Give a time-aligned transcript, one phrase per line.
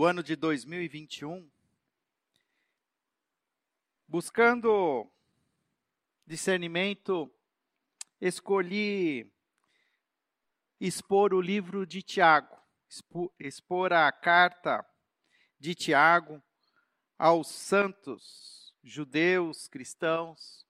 [0.00, 1.46] do ano de 2021,
[4.08, 5.06] buscando
[6.26, 7.30] discernimento,
[8.18, 9.30] escolhi
[10.80, 12.56] expor o livro de Tiago,
[13.38, 14.82] expor a carta
[15.58, 16.42] de Tiago
[17.18, 20.66] aos santos judeus, cristãos,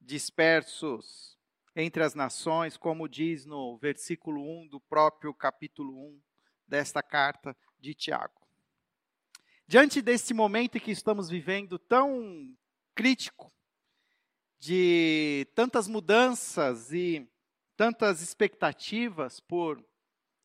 [0.00, 1.38] dispersos
[1.76, 6.22] entre as nações, como diz no versículo 1 do próprio capítulo 1
[6.66, 8.40] desta carta de Tiago.
[9.66, 12.56] Diante desse momento que estamos vivendo tão
[12.94, 13.52] crítico,
[14.58, 17.26] de tantas mudanças e
[17.76, 19.82] tantas expectativas por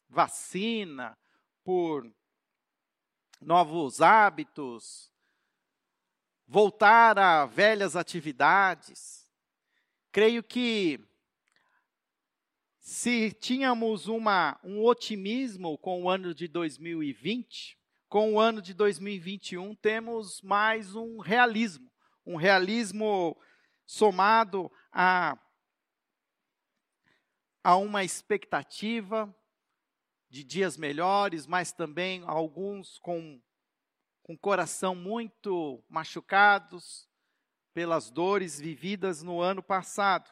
[0.07, 1.17] vacina,
[1.63, 2.09] por
[3.41, 5.11] novos hábitos,
[6.47, 9.29] voltar a velhas atividades.
[10.11, 11.03] Creio que
[12.85, 19.73] se tínhamos uma, um otimismo com o ano de 2020, com o ano de 2021
[19.73, 21.91] temos mais um realismo,
[22.23, 23.35] um realismo
[23.87, 25.35] somado a,
[27.63, 29.35] a uma expectativa
[30.29, 33.41] de dias melhores, mas também alguns com,
[34.21, 37.09] com coração muito machucados
[37.73, 40.31] pelas dores vividas no ano passado.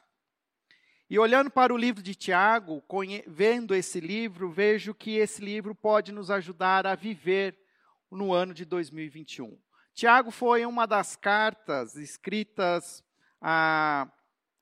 [1.13, 2.83] E olhando para o livro de Tiago,
[3.27, 7.55] vendo esse livro, vejo que esse livro pode nos ajudar a viver
[8.09, 9.55] no ano de 2021.
[9.93, 13.03] Tiago foi uma das cartas escritas
[13.39, 14.11] ah,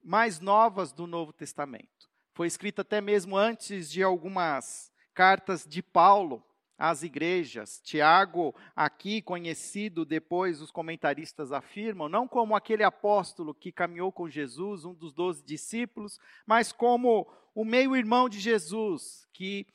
[0.04, 2.10] mais novas do Novo Testamento.
[2.34, 6.46] Foi escrita até mesmo antes de algumas cartas de Paulo
[6.82, 7.80] às igrejas.
[7.84, 14.84] Tiago, aqui conhecido, depois os comentaristas afirmam, não como aquele apóstolo que caminhou com Jesus,
[14.84, 19.68] um dos doze discípulos, mas como o meio-irmão de Jesus, que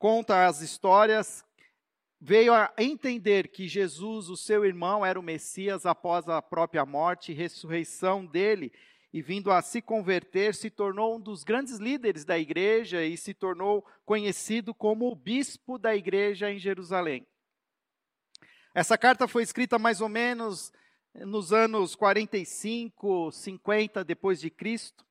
[0.00, 1.44] conta as histórias
[2.20, 7.30] veio a entender que Jesus, o seu irmão, era o Messias após a própria morte
[7.30, 8.72] e ressurreição dele,
[9.12, 13.32] e vindo a se converter, se tornou um dos grandes líderes da igreja e se
[13.32, 17.26] tornou conhecido como o bispo da igreja em Jerusalém.
[18.74, 20.72] Essa carta foi escrita mais ou menos
[21.14, 25.04] nos anos 45, 50 depois de Cristo.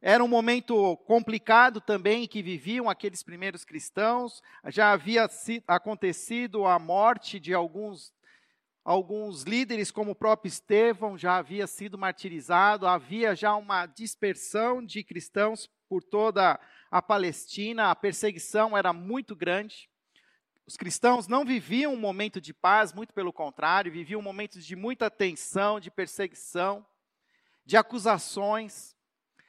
[0.00, 4.40] Era um momento complicado também que viviam aqueles primeiros cristãos.
[4.66, 5.28] Já havia
[5.66, 8.12] acontecido a morte de alguns
[8.88, 15.04] alguns líderes, como o próprio Estevão, já havia sido martirizado, havia já uma dispersão de
[15.04, 16.58] cristãos por toda
[16.90, 19.90] a Palestina, a perseguição era muito grande.
[20.66, 25.10] Os cristãos não viviam um momento de paz, muito pelo contrário, viviam momentos de muita
[25.10, 26.86] tensão, de perseguição,
[27.66, 28.96] de acusações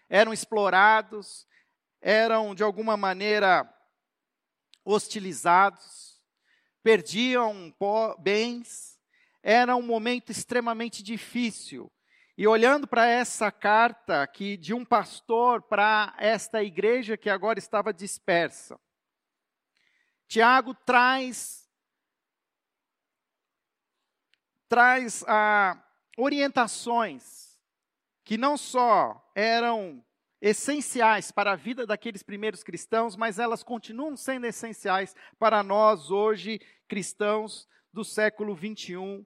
[0.10, 1.48] eram explorados,
[2.02, 3.74] eram de alguma maneira
[4.84, 6.22] hostilizados,
[6.84, 7.74] perdiam
[8.20, 8.99] bens,
[9.42, 11.92] era um momento extremamente difícil.
[12.38, 17.94] E olhando para essa carta aqui de um pastor para esta igreja que agora estava
[17.94, 18.80] dispersa,
[20.28, 21.68] Tiago traz
[24.70, 25.84] traz ah,
[26.16, 27.60] orientações
[28.24, 30.06] que não só eram
[30.40, 36.62] essenciais para a vida daqueles primeiros cristãos, mas elas continuam sendo essenciais para nós hoje,
[36.88, 39.26] cristãos do século 21,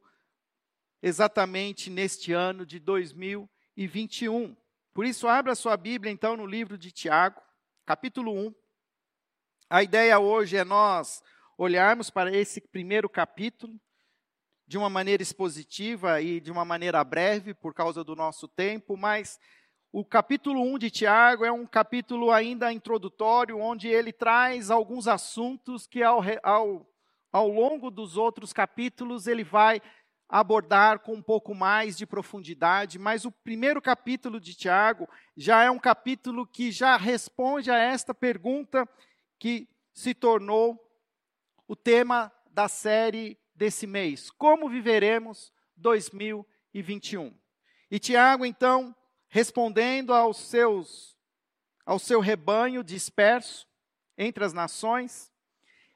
[1.02, 4.56] exatamente neste ano de 2021.
[4.94, 7.42] Por isso, abra sua Bíblia então no livro de Tiago,
[7.86, 8.56] capítulo 1.
[9.70, 11.24] A ideia hoje é nós
[11.58, 13.80] olharmos para esse primeiro capítulo
[14.66, 19.40] de uma maneira expositiva e de uma maneira breve, por causa do nosso tempo, mas
[19.92, 25.86] o capítulo 1 de Tiago é um capítulo ainda introdutório, onde ele traz alguns assuntos
[25.86, 26.88] que, ao, ao,
[27.34, 29.82] ao longo dos outros capítulos, ele vai
[30.30, 35.72] abordar com um pouco mais de profundidade, mas o primeiro capítulo de Tiago já é
[35.72, 38.88] um capítulo que já responde a esta pergunta
[39.40, 40.80] que se tornou
[41.68, 44.30] o tema da série desse mês.
[44.30, 47.36] Como viveremos 2021?
[47.90, 48.96] E Tiago, então,
[49.28, 51.18] respondendo aos seus,
[51.84, 53.68] ao seu rebanho disperso
[54.18, 55.32] entre as nações,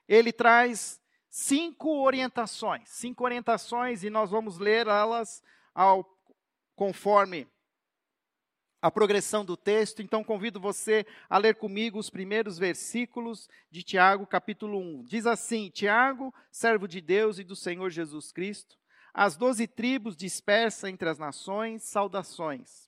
[0.07, 0.99] ele traz
[1.37, 5.43] cinco orientações, cinco orientações, e nós vamos ler elas
[5.73, 6.03] ao,
[6.75, 7.47] conforme
[8.81, 14.25] a progressão do texto, então convido você a ler comigo os primeiros versículos de Tiago,
[14.25, 15.03] capítulo 1.
[15.03, 18.75] Diz assim: Tiago, servo de Deus e do Senhor Jesus Cristo,
[19.13, 22.86] as doze tribos dispersas entre as nações, saudações.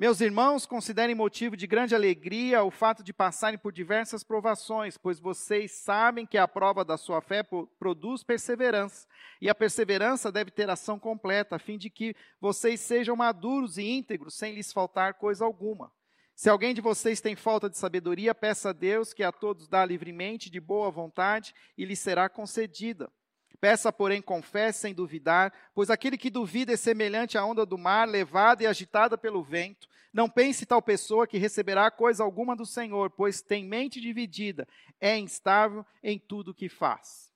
[0.00, 5.20] Meus irmãos, considerem motivo de grande alegria o fato de passarem por diversas provações, pois
[5.20, 7.42] vocês sabem que a prova da sua fé
[7.78, 9.06] produz perseverança.
[9.42, 13.82] E a perseverança deve ter ação completa, a fim de que vocês sejam maduros e
[13.82, 15.92] íntegros, sem lhes faltar coisa alguma.
[16.34, 19.84] Se alguém de vocês tem falta de sabedoria, peça a Deus, que a todos dá
[19.84, 23.12] livremente, de boa vontade, e lhe será concedida.
[23.60, 27.76] Peça, porém, com fé, sem duvidar, pois aquele que duvida é semelhante à onda do
[27.76, 29.86] mar, levada e agitada pelo vento.
[30.12, 34.66] Não pense tal pessoa que receberá coisa alguma do Senhor, pois tem mente dividida,
[35.00, 37.30] é instável em tudo o que faz.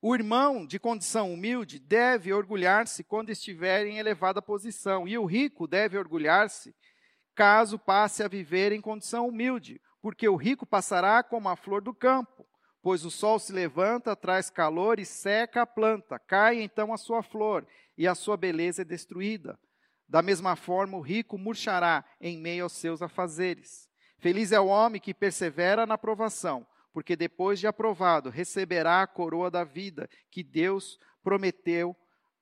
[0.00, 5.66] O irmão de condição humilde deve orgulhar-se quando estiver em elevada posição, e o rico
[5.66, 6.74] deve orgulhar-se
[7.34, 11.92] caso passe a viver em condição humilde, porque o rico passará como a flor do
[11.92, 12.46] campo
[12.86, 17.20] pois o sol se levanta, traz calor e seca a planta, cai então a sua
[17.20, 17.66] flor,
[17.98, 19.58] e a sua beleza é destruída.
[20.08, 23.88] Da mesma forma, o rico murchará em meio aos seus afazeres.
[24.18, 29.50] Feliz é o homem que persevera na provação, porque depois de aprovado receberá a coroa
[29.50, 31.96] da vida que Deus prometeu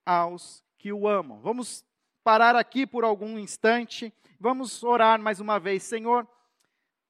[0.04, 1.40] aos que o amam.
[1.40, 1.84] Vamos
[2.22, 5.82] parar aqui por algum instante, vamos orar mais uma vez.
[5.82, 6.28] Senhor,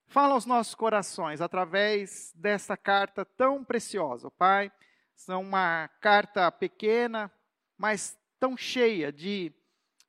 [0.06, 4.70] Fala aos nossos corações através dessa carta tão preciosa, Pai.
[5.16, 7.32] São uma carta pequena,
[7.76, 9.52] mas tão cheia de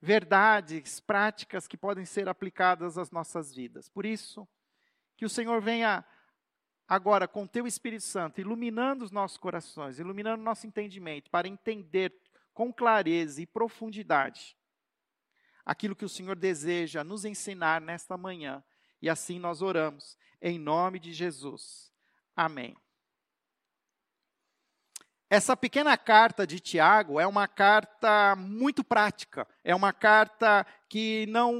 [0.01, 3.89] verdades práticas que podem ser aplicadas às nossas vidas.
[3.89, 4.47] Por isso,
[5.17, 6.05] que o Senhor venha
[6.87, 12.13] agora com teu Espírito Santo, iluminando os nossos corações, iluminando o nosso entendimento, para entender
[12.53, 14.55] com clareza e profundidade
[15.65, 18.63] aquilo que o Senhor deseja nos ensinar nesta manhã
[19.01, 21.91] e assim nós oramos, em nome de Jesus.
[22.35, 22.75] Amém.
[25.35, 31.51] Essa pequena carta de Tiago é uma carta muito prática, é uma carta que não,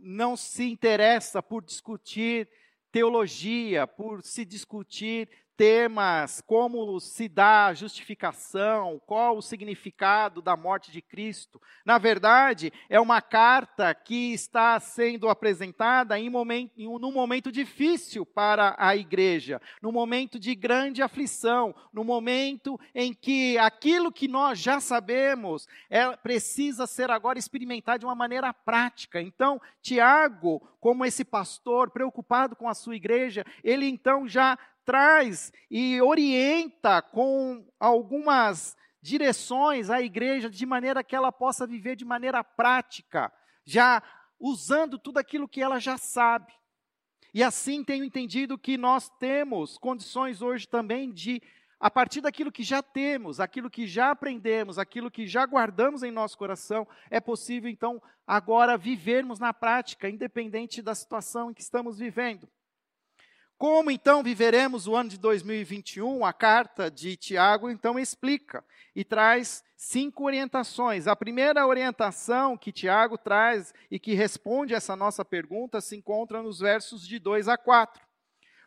[0.00, 2.48] não se interessa por discutir
[2.90, 5.28] teologia, por se discutir
[5.60, 11.60] temas como se dá a justificação, qual o significado da morte de Cristo.
[11.84, 17.52] Na verdade, é uma carta que está sendo apresentada em, momento, em um, num momento
[17.52, 24.26] difícil para a igreja, num momento de grande aflição, no momento em que aquilo que
[24.26, 29.20] nós já sabemos é, precisa ser agora experimentado de uma maneira prática.
[29.20, 34.58] Então, Tiago, como esse pastor preocupado com a sua igreja, ele então já
[34.90, 42.04] traz e orienta com algumas direções à igreja de maneira que ela possa viver de
[42.04, 43.32] maneira prática,
[43.64, 44.02] já
[44.40, 46.52] usando tudo aquilo que ela já sabe.
[47.32, 51.40] E assim tenho entendido que nós temos condições hoje também de,
[51.78, 56.10] a partir daquilo que já temos, aquilo que já aprendemos, aquilo que já guardamos em
[56.10, 61.96] nosso coração, é possível então agora vivermos na prática, independente da situação em que estamos
[61.96, 62.48] vivendo.
[63.60, 66.24] Como então viveremos o ano de 2021?
[66.24, 68.64] A carta de Tiago então explica
[68.96, 71.06] e traz cinco orientações.
[71.06, 76.60] A primeira orientação que Tiago traz e que responde essa nossa pergunta se encontra nos
[76.60, 78.02] versos de 2 a 4.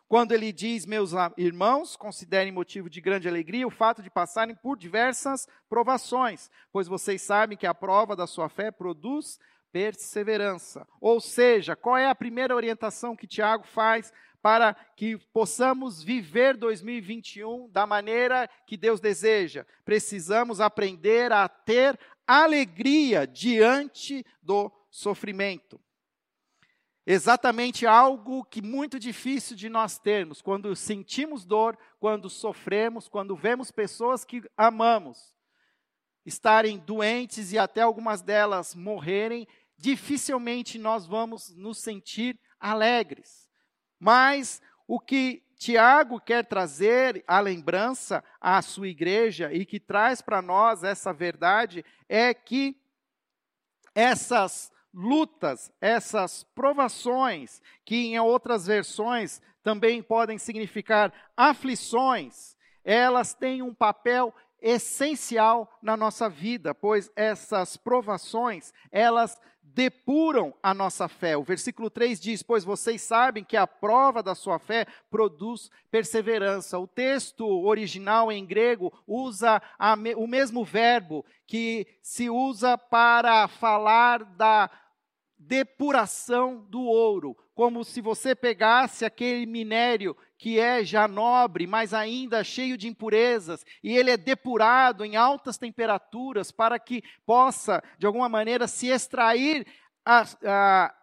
[0.08, 4.78] Quando ele diz: Meus irmãos, considerem motivo de grande alegria o fato de passarem por
[4.78, 9.40] diversas provações, pois vocês sabem que a prova da sua fé produz
[9.72, 10.88] perseverança.
[11.02, 14.14] Ou seja, qual é a primeira orientação que Tiago faz
[14.44, 19.66] para que possamos viver 2021 da maneira que Deus deseja.
[19.86, 25.80] Precisamos aprender a ter alegria diante do sofrimento.
[27.06, 33.72] Exatamente algo que muito difícil de nós termos, quando sentimos dor, quando sofremos, quando vemos
[33.72, 35.34] pessoas que amamos
[36.26, 43.53] estarem doentes e até algumas delas morrerem, dificilmente nós vamos nos sentir alegres.
[44.04, 50.42] Mas o que Tiago quer trazer a lembrança à sua igreja e que traz para
[50.42, 52.76] nós essa verdade é que
[53.96, 63.74] essas lutas, essas provações, que em outras versões também podem significar aflições, elas têm um
[63.74, 69.40] papel essencial na nossa vida, pois essas provações, elas
[69.74, 71.36] depuram a nossa fé.
[71.36, 76.80] O versículo 3 diz: Pois vocês sabem que a prova da sua fé produz perseverança.
[76.80, 79.62] O texto original em grego usa
[79.98, 84.70] me, o mesmo verbo que se usa para falar da
[85.38, 92.44] depuração do ouro, como se você pegasse aquele minério que é já nobre, mas ainda
[92.44, 98.28] cheio de impurezas, e ele é depurado em altas temperaturas para que possa, de alguma
[98.28, 99.66] maneira, se extrair
[100.06, 100.96] a, a,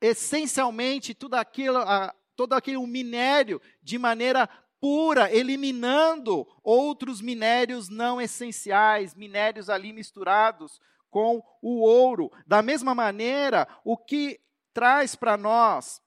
[0.00, 4.48] essencialmente tudo aquilo, a, todo aquele minério de maneira
[4.80, 12.30] pura, eliminando outros minérios não essenciais, minérios ali misturados com o ouro.
[12.46, 14.40] Da mesma maneira, o que
[14.72, 16.00] traz para nós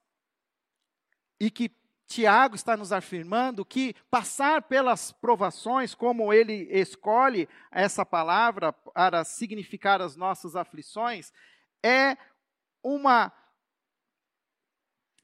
[1.38, 1.70] e que
[2.10, 10.02] Tiago está nos afirmando que passar pelas provações, como ele escolhe essa palavra para significar
[10.02, 11.32] as nossas aflições,
[11.84, 12.16] é
[12.82, 13.32] uma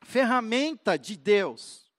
[0.04, 1.90] ferramenta de Deus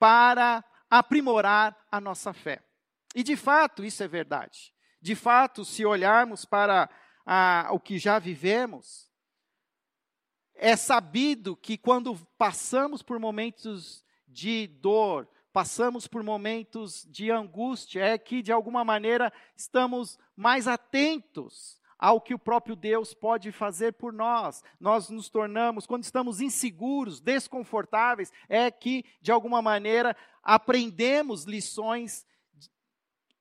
[0.00, 2.60] para aprimorar a nossa fé.
[3.14, 4.74] E de fato, isso é verdade.
[5.00, 6.90] De fato, se olharmos para
[7.24, 9.08] a, o que já vivemos,
[10.56, 18.18] é sabido que quando passamos por momentos de dor, passamos por momentos de angústia, é
[18.18, 24.12] que de alguma maneira estamos mais atentos ao que o próprio Deus pode fazer por
[24.12, 24.62] nós.
[24.78, 32.24] Nós nos tornamos, quando estamos inseguros, desconfortáveis, é que de alguma maneira aprendemos lições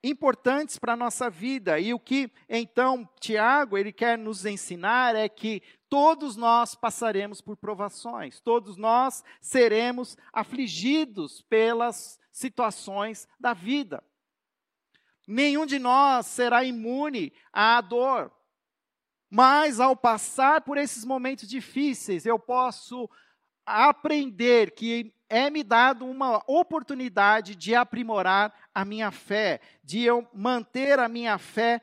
[0.09, 1.79] importantes para a nossa vida.
[1.79, 7.55] E o que então Tiago ele quer nos ensinar é que todos nós passaremos por
[7.57, 14.03] provações, todos nós seremos afligidos pelas situações da vida.
[15.27, 18.31] Nenhum de nós será imune à dor.
[19.29, 23.09] Mas ao passar por esses momentos difíceis, eu posso
[23.67, 31.00] aprender que é me dado uma oportunidade de aprimorar a minha fé, de eu manter
[31.00, 31.81] a minha fé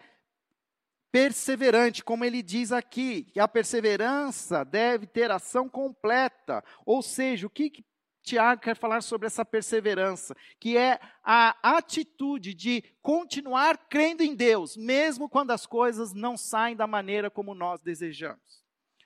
[1.13, 6.65] perseverante, como ele diz aqui, que a perseverança deve ter ação completa.
[6.85, 7.85] Ou seja, o que, que
[8.23, 14.77] Tiago quer falar sobre essa perseverança, que é a atitude de continuar crendo em Deus,
[14.77, 18.64] mesmo quando as coisas não saem da maneira como nós desejamos.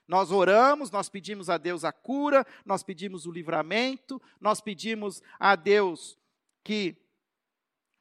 [0.09, 5.55] Nós oramos, nós pedimos a Deus a cura, nós pedimos o livramento, nós pedimos a
[5.55, 6.17] Deus
[6.63, 6.97] que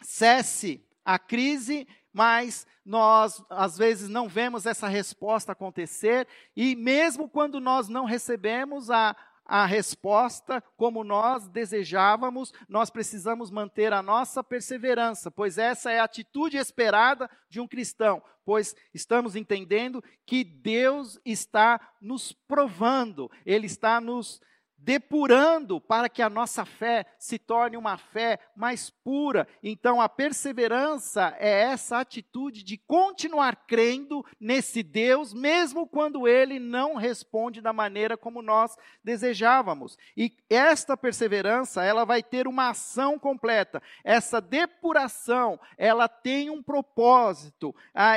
[0.00, 7.61] cesse a crise, mas nós às vezes não vemos essa resposta acontecer, e mesmo quando
[7.61, 9.15] nós não recebemos a,
[9.49, 16.05] a resposta como nós desejávamos, nós precisamos manter a nossa perseverança, pois essa é a
[16.05, 24.00] atitude esperada de um cristão, pois estamos entendendo que Deus está nos provando, Ele está
[24.00, 24.38] nos
[24.78, 29.47] depurando para que a nossa fé se torne uma fé mais pura.
[29.62, 36.94] Então, a perseverança é essa atitude de continuar crendo nesse Deus, mesmo quando ele não
[36.94, 39.99] responde da maneira como nós desejávamos.
[40.16, 43.82] E esta perseverança, ela vai ter uma ação completa.
[44.04, 47.75] Essa depuração, ela tem um propósito,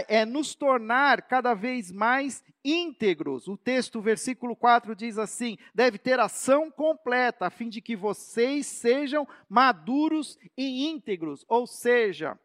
[0.08, 3.48] é nos tornar cada vez mais íntegros.
[3.48, 8.66] O texto, versículo 4 diz assim: deve ter ação completa, a fim de que vocês
[8.68, 11.46] sejam maduros e íntegros.
[11.48, 12.40] Ou seja,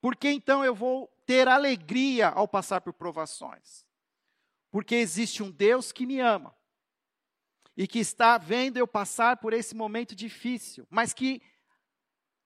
[0.00, 3.84] porque então eu vou ter alegria ao passar por provações?
[4.70, 6.54] Porque existe um Deus que me ama
[7.76, 11.42] e que está vendo eu passar por esse momento difícil, mas que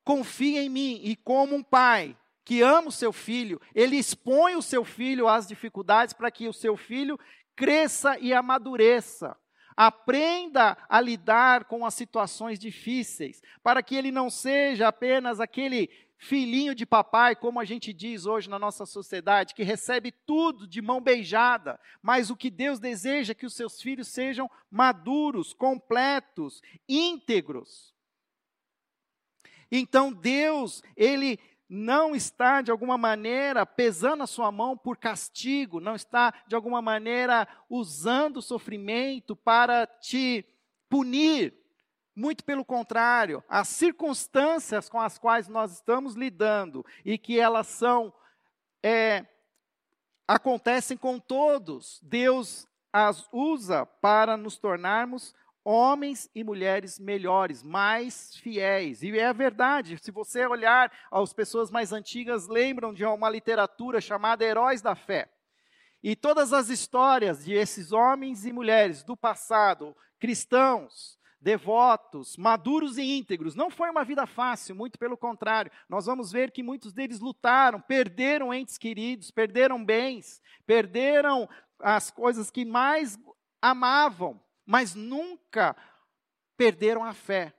[0.04, 4.62] confia em mim e como um pai que ama o seu filho, ele expõe o
[4.62, 7.18] seu filho às dificuldades para que o seu filho
[7.56, 9.36] cresça e amadureça.
[9.76, 16.74] Aprenda a lidar com as situações difíceis, para que ele não seja apenas aquele filhinho
[16.74, 21.00] de papai, como a gente diz hoje na nossa sociedade, que recebe tudo de mão
[21.00, 27.92] beijada, mas o que Deus deseja é que os seus filhos sejam maduros, completos, íntegros.
[29.70, 35.94] Então Deus, ele não está de alguma maneira pesando a sua mão por castigo, não
[35.94, 40.44] está de alguma maneira usando o sofrimento para te
[40.88, 41.54] punir.
[42.14, 48.12] Muito pelo contrário, as circunstâncias com as quais nós estamos lidando e que elas são
[48.82, 49.26] é,
[50.28, 59.02] acontecem com todos, Deus as usa para nos tornarmos homens e mulheres melhores, mais fiéis.
[59.02, 64.44] E é verdade, se você olhar, as pessoas mais antigas lembram de uma literatura chamada
[64.44, 65.30] Heróis da Fé.
[66.02, 73.02] E todas as histórias de esses homens e mulheres do passado, cristãos, devotos, maduros e
[73.02, 75.72] íntegros, não foi uma vida fácil, muito pelo contrário.
[75.88, 82.50] Nós vamos ver que muitos deles lutaram, perderam entes queridos, perderam bens, perderam as coisas
[82.50, 83.18] que mais
[83.62, 85.76] amavam mas nunca
[86.56, 87.54] perderam a fé.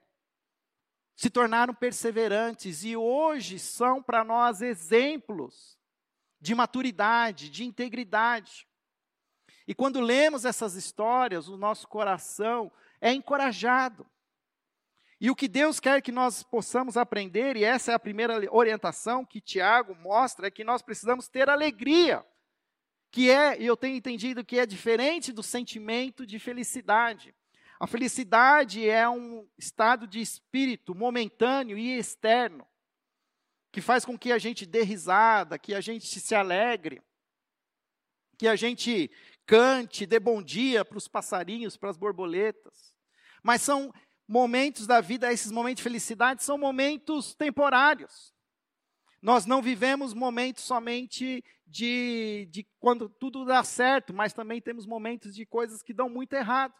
[1.15, 5.79] Se tornaram perseverantes e hoje são para nós exemplos
[6.39, 8.67] de maturidade, de integridade.
[9.67, 12.71] E quando lemos essas histórias, o nosso coração
[13.01, 14.05] é encorajado.
[15.19, 19.25] E o que Deus quer que nós possamos aprender, e essa é a primeira orientação
[19.25, 22.25] que Tiago mostra, é que nós precisamos ter alegria,
[23.15, 27.33] que é, e eu tenho entendido que é diferente do sentimento de felicidade.
[27.79, 32.67] A felicidade é um estado de espírito momentâneo e externo,
[33.71, 37.01] que faz com que a gente dê risada, que a gente se alegre,
[38.37, 39.09] que a gente
[39.45, 42.93] cante, dê bom dia para os passarinhos, para as borboletas.
[43.41, 43.93] Mas são
[44.27, 48.34] momentos da vida, esses momentos de felicidade são momentos temporários.
[49.25, 55.33] Nós não vivemos momentos somente de, de quando tudo dá certo, mas também temos momentos
[55.33, 56.75] de coisas que dão muito errado.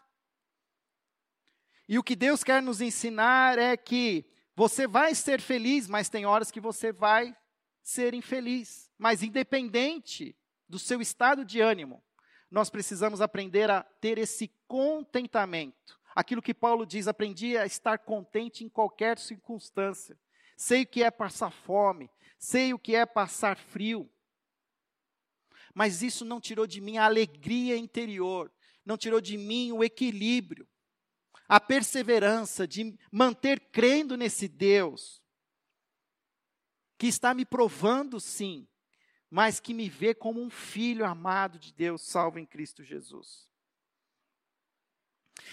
[1.88, 4.24] E o que Deus quer nos ensinar é que
[4.54, 7.36] você vai ser feliz, mas tem horas que você vai
[7.82, 8.88] ser infeliz.
[8.96, 10.36] Mas independente
[10.68, 12.00] do seu estado de ânimo,
[12.48, 15.98] nós precisamos aprender a ter esse contentamento.
[16.14, 20.16] Aquilo que Paulo diz, aprendi a estar contente em qualquer circunstância.
[20.56, 22.08] Sei o que é passar fome,
[22.38, 24.10] sei o que é passar frio.
[25.74, 28.50] Mas isso não tirou de mim a alegria interior,
[28.84, 30.66] não tirou de mim o equilíbrio,
[31.48, 35.22] a perseverança de manter crendo nesse Deus,
[36.98, 38.66] que está me provando sim,
[39.30, 43.46] mas que me vê como um filho amado de Deus, salvo em Cristo Jesus.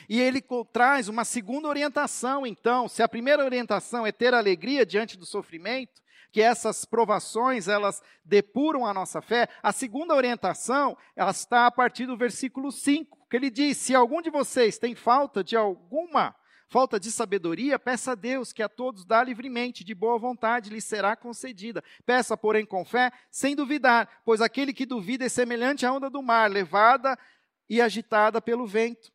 [0.08, 5.18] E ele traz uma segunda orientação, então, se a primeira orientação é ter alegria diante
[5.18, 6.02] do sofrimento,
[6.34, 12.08] que essas provações, elas depuram a nossa fé, a segunda orientação, ela está a partir
[12.08, 16.36] do versículo 5, que ele diz: "Se algum de vocês tem falta de alguma
[16.70, 20.82] falta de sabedoria, peça a Deus, que a todos dá livremente, de boa vontade lhe
[20.82, 21.84] será concedida.
[22.04, 26.24] Peça, porém, com fé, sem duvidar, pois aquele que duvida é semelhante à onda do
[26.24, 27.16] mar, levada
[27.70, 29.14] e agitada pelo vento.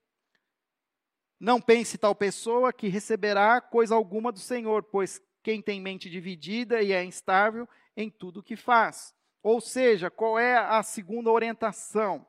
[1.41, 6.82] Não pense tal pessoa que receberá coisa alguma do Senhor, pois quem tem mente dividida
[6.82, 9.15] e é instável em tudo o que faz.
[9.43, 12.26] Ou seja, qual é a segunda orientação?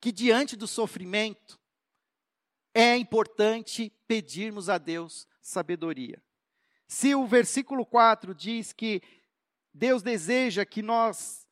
[0.00, 1.60] Que diante do sofrimento
[2.74, 6.22] é importante pedirmos a Deus sabedoria.
[6.86, 9.02] Se o versículo 4 diz que
[9.72, 11.42] Deus deseja que nós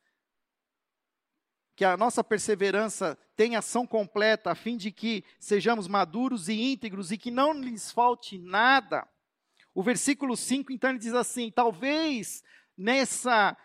[1.75, 7.11] que a nossa perseverança tenha ação completa, a fim de que sejamos maduros e íntegros
[7.11, 9.07] e que não lhes falte nada.
[9.73, 12.43] O versículo 5, então, ele diz assim: talvez
[12.77, 13.55] nessa,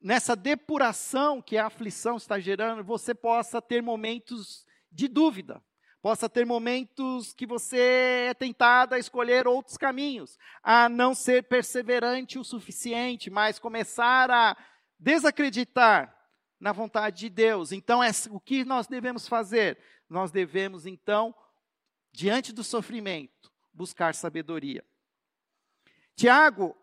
[0.00, 5.62] nessa depuração que a aflição está gerando, você possa ter momentos de dúvida,
[6.02, 12.38] possa ter momentos que você é tentado a escolher outros caminhos, a não ser perseverante
[12.38, 14.56] o suficiente, mas começar a
[14.98, 16.14] desacreditar
[16.58, 17.70] na vontade de Deus.
[17.70, 19.78] Então, é, o que nós devemos fazer?
[20.08, 21.34] Nós devemos, então,
[22.12, 24.84] diante do sofrimento, buscar sabedoria.
[26.18, 26.76] Tiago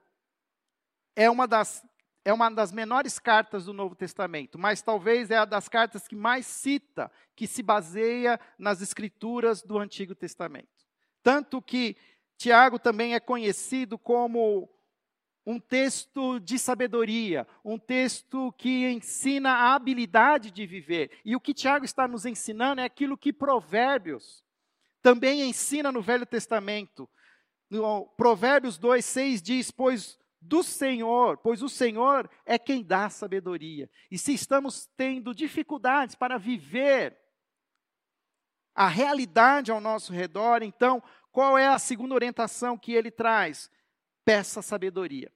[1.13, 1.86] é uma das,
[2.24, 6.15] é uma das menores cartas do Novo Testamento, mas talvez é a das cartas que
[6.15, 10.69] mais cita, que se baseia nas escrituras do Antigo Testamento.
[11.21, 11.98] Tanto que
[12.38, 14.69] Tiago também é conhecido como
[15.45, 21.12] um texto de sabedoria, um texto que ensina a habilidade de viver.
[21.26, 24.45] E o que Tiago está nos ensinando é aquilo que Provérbios
[25.02, 27.10] também ensina no Velho Testamento.
[28.17, 33.89] Provérbios 2, 6 diz: Pois do Senhor, pois o Senhor é quem dá sabedoria.
[34.11, 37.17] E se estamos tendo dificuldades para viver
[38.73, 43.71] a realidade ao nosso redor, então, qual é a segunda orientação que ele traz?
[44.23, 45.31] Peça sabedoria.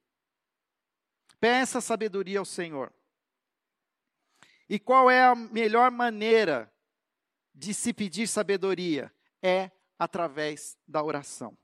[1.40, 2.94] Peça sabedoria ao Senhor.
[4.68, 6.72] E qual é a melhor maneira
[7.56, 9.12] de se pedir sabedoria?
[9.42, 11.58] É através da oração.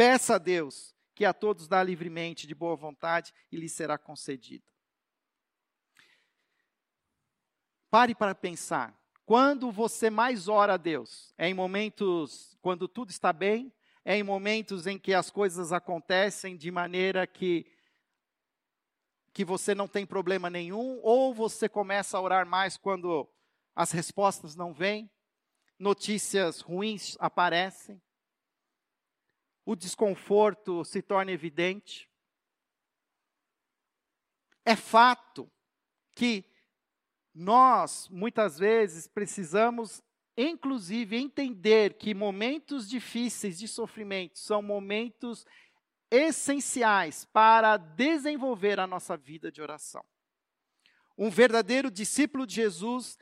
[0.00, 4.64] Peça a Deus, que a todos dá livremente, de boa vontade, e lhe será concedido.
[7.90, 8.98] Pare para pensar.
[9.26, 11.34] Quando você mais ora a Deus?
[11.36, 13.70] É em momentos quando tudo está bem?
[14.02, 17.70] É em momentos em que as coisas acontecem de maneira que
[19.34, 23.28] que você não tem problema nenhum, ou você começa a orar mais quando
[23.76, 25.10] as respostas não vêm,
[25.78, 28.00] notícias ruins aparecem,
[29.70, 32.10] o desconforto se torna evidente.
[34.64, 35.48] É fato
[36.10, 36.44] que
[37.32, 40.02] nós, muitas vezes, precisamos,
[40.36, 45.46] inclusive, entender que momentos difíceis de sofrimento são momentos
[46.10, 50.04] essenciais para desenvolver a nossa vida de oração.
[51.16, 53.16] Um verdadeiro discípulo de Jesus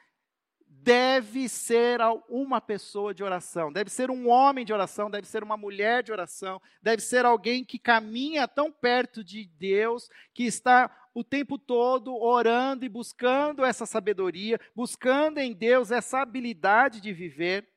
[0.82, 5.56] deve ser uma pessoa de oração, deve ser um homem de oração, deve ser uma
[5.56, 11.24] mulher de oração, deve ser alguém que caminha tão perto de Deus, que está o
[11.24, 17.68] tempo todo orando e buscando essa sabedoria, buscando em Deus essa habilidade de viver.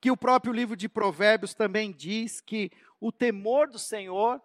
[0.00, 4.40] Que o próprio livro de Provérbios também diz que o temor do Senhor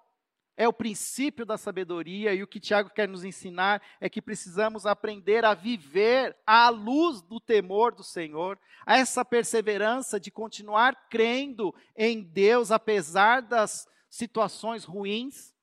[0.59, 4.85] é o princípio da sabedoria, e o que Tiago quer nos ensinar é que precisamos
[4.85, 11.73] aprender a viver à luz do temor do Senhor, a essa perseverança de continuar crendo
[11.95, 15.55] em Deus apesar das situações ruins.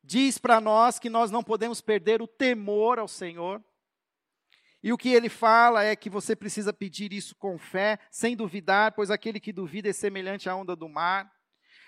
[0.00, 3.60] Diz para nós que nós não podemos perder o temor ao Senhor.
[4.80, 8.92] E o que ele fala é que você precisa pedir isso com fé, sem duvidar,
[8.92, 11.33] pois aquele que duvida é semelhante à onda do mar.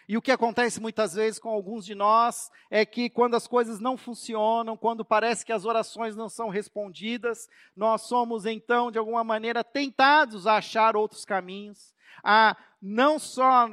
[0.08, 3.80] E o que acontece muitas vezes com alguns de nós é que quando as coisas
[3.80, 9.24] não funcionam, quando parece que as orações não são respondidas, nós somos então, de alguma
[9.24, 11.92] maneira, tentados a achar outros caminhos,
[12.22, 13.70] a não só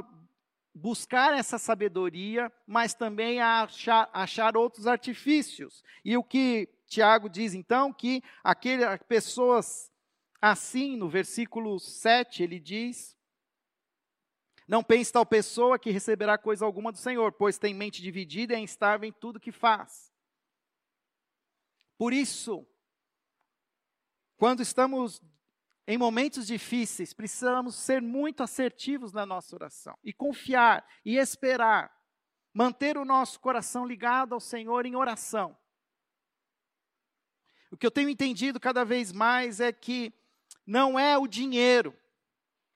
[0.74, 5.84] buscar essa sabedoria, mas também a achar, achar outros artifícios.
[6.04, 9.92] E o que Tiago diz então, que aquelas pessoas
[10.42, 13.16] assim, no versículo 7, ele diz
[14.68, 18.58] não pense tal pessoa que receberá coisa alguma do Senhor, pois tem mente dividida e
[18.58, 20.12] é instável em tudo que faz.
[21.98, 22.66] Por isso,
[24.38, 25.22] quando estamos
[25.86, 31.94] em momentos difíceis, precisamos ser muito assertivos na nossa oração e confiar e esperar,
[32.54, 35.58] manter o nosso coração ligado ao Senhor em oração.
[37.70, 40.14] O que eu tenho entendido cada vez mais é que
[40.66, 41.98] não é o dinheiro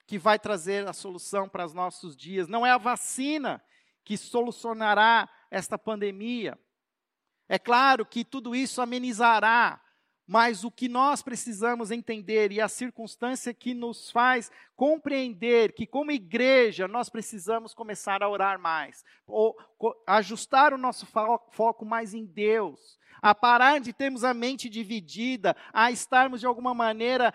[0.07, 3.61] que vai trazer a solução para os nossos dias, não é a vacina
[4.05, 6.57] que solucionará esta pandemia.
[7.49, 9.81] É claro que tudo isso amenizará,
[10.25, 16.11] mas o que nós precisamos entender e a circunstância que nos faz compreender que, como
[16.11, 19.57] igreja, nós precisamos começar a orar mais, ou
[20.05, 21.05] ajustar o nosso
[21.51, 26.73] foco mais em Deus, a parar de termos a mente dividida, a estarmos de alguma
[26.73, 27.33] maneira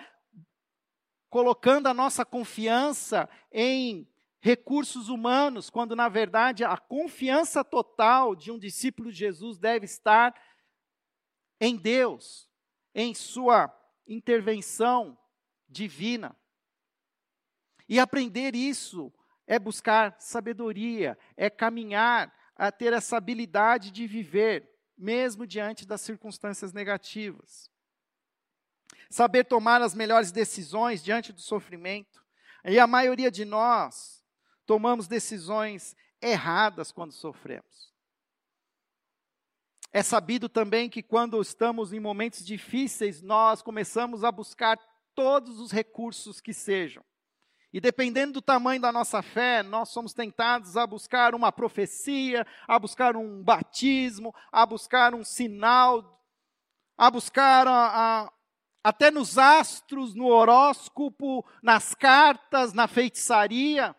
[1.32, 4.06] colocando a nossa confiança em
[4.38, 10.38] recursos humanos, quando na verdade a confiança total de um discípulo de Jesus deve estar
[11.58, 12.50] em Deus,
[12.94, 13.74] em sua
[14.06, 15.16] intervenção
[15.66, 16.36] divina.
[17.88, 19.10] E aprender isso
[19.46, 24.68] é buscar sabedoria, é caminhar a ter essa habilidade de viver,
[24.98, 27.71] mesmo diante das circunstâncias negativas
[29.12, 32.22] saber tomar as melhores decisões diante do sofrimento.
[32.64, 34.24] E a maioria de nós
[34.64, 37.92] tomamos decisões erradas quando sofremos.
[39.92, 44.78] É sabido também que quando estamos em momentos difíceis, nós começamos a buscar
[45.14, 47.04] todos os recursos que sejam.
[47.72, 52.78] E dependendo do tamanho da nossa fé, nós somos tentados a buscar uma profecia, a
[52.78, 56.22] buscar um batismo, a buscar um sinal,
[56.96, 58.32] a buscar a, a,
[58.82, 63.94] até nos astros, no horóscopo, nas cartas, na feitiçaria.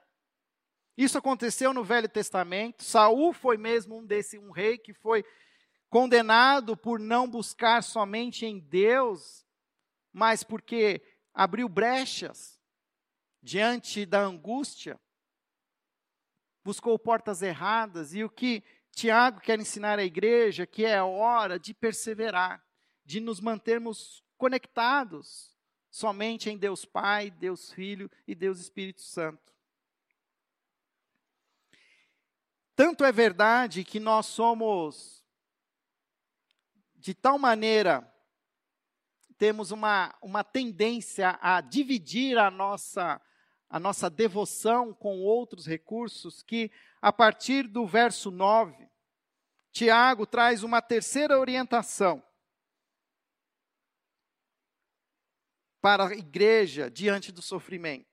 [0.97, 2.83] Isso aconteceu no Velho Testamento.
[2.83, 5.23] Saul foi mesmo um desse um rei que foi
[5.89, 9.45] condenado por não buscar somente em Deus,
[10.11, 11.01] mas porque
[11.33, 12.59] abriu brechas
[13.41, 14.99] diante da angústia,
[16.63, 21.73] buscou portas erradas e o que Tiago quer ensinar à igreja que é hora de
[21.73, 22.63] perseverar,
[23.05, 25.55] de nos mantermos conectados
[25.89, 29.53] somente em Deus Pai, Deus Filho e Deus Espírito Santo.
[32.75, 35.23] Tanto é verdade que nós somos,
[36.93, 38.05] de tal maneira,
[39.37, 43.21] temos uma, uma tendência a dividir a nossa,
[43.69, 46.69] a nossa devoção com outros recursos, que
[47.01, 48.89] a partir do verso 9,
[49.71, 52.21] Tiago traz uma terceira orientação
[55.83, 58.05] para a igreja diante do sofrimento.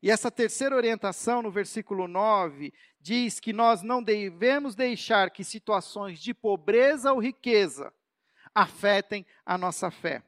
[0.00, 6.20] E essa terceira orientação, no versículo 9, diz que nós não devemos deixar que situações
[6.20, 7.92] de pobreza ou riqueza
[8.54, 10.22] afetem a nossa fé.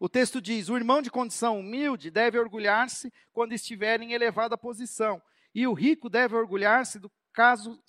[0.00, 5.22] O texto diz: o irmão de condição humilde deve orgulhar-se quando estiver em elevada posição,
[5.54, 7.80] e o rico deve orgulhar-se do caso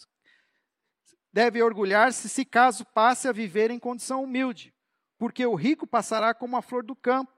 [1.34, 4.72] deve orgulhar-se se caso passe a viver em condição humilde,
[5.18, 7.37] porque o rico passará como a flor do campo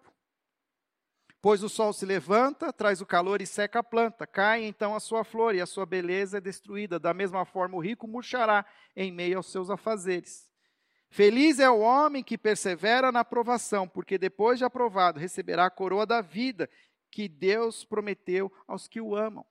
[1.41, 4.27] Pois o sol se levanta, traz o calor e seca a planta.
[4.27, 6.99] Cai então a sua flor e a sua beleza é destruída.
[6.99, 10.49] Da mesma forma, o rico murchará em meio aos seus afazeres.
[11.09, 16.05] Feliz é o homem que persevera na aprovação, porque depois de aprovado receberá a coroa
[16.05, 16.69] da vida
[17.09, 19.45] que Deus prometeu aos que o amam.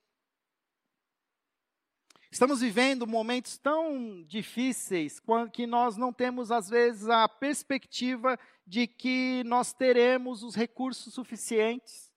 [2.30, 5.20] Estamos vivendo momentos tão difíceis
[5.52, 12.12] que nós não temos, às vezes, a perspectiva de que nós teremos os recursos suficientes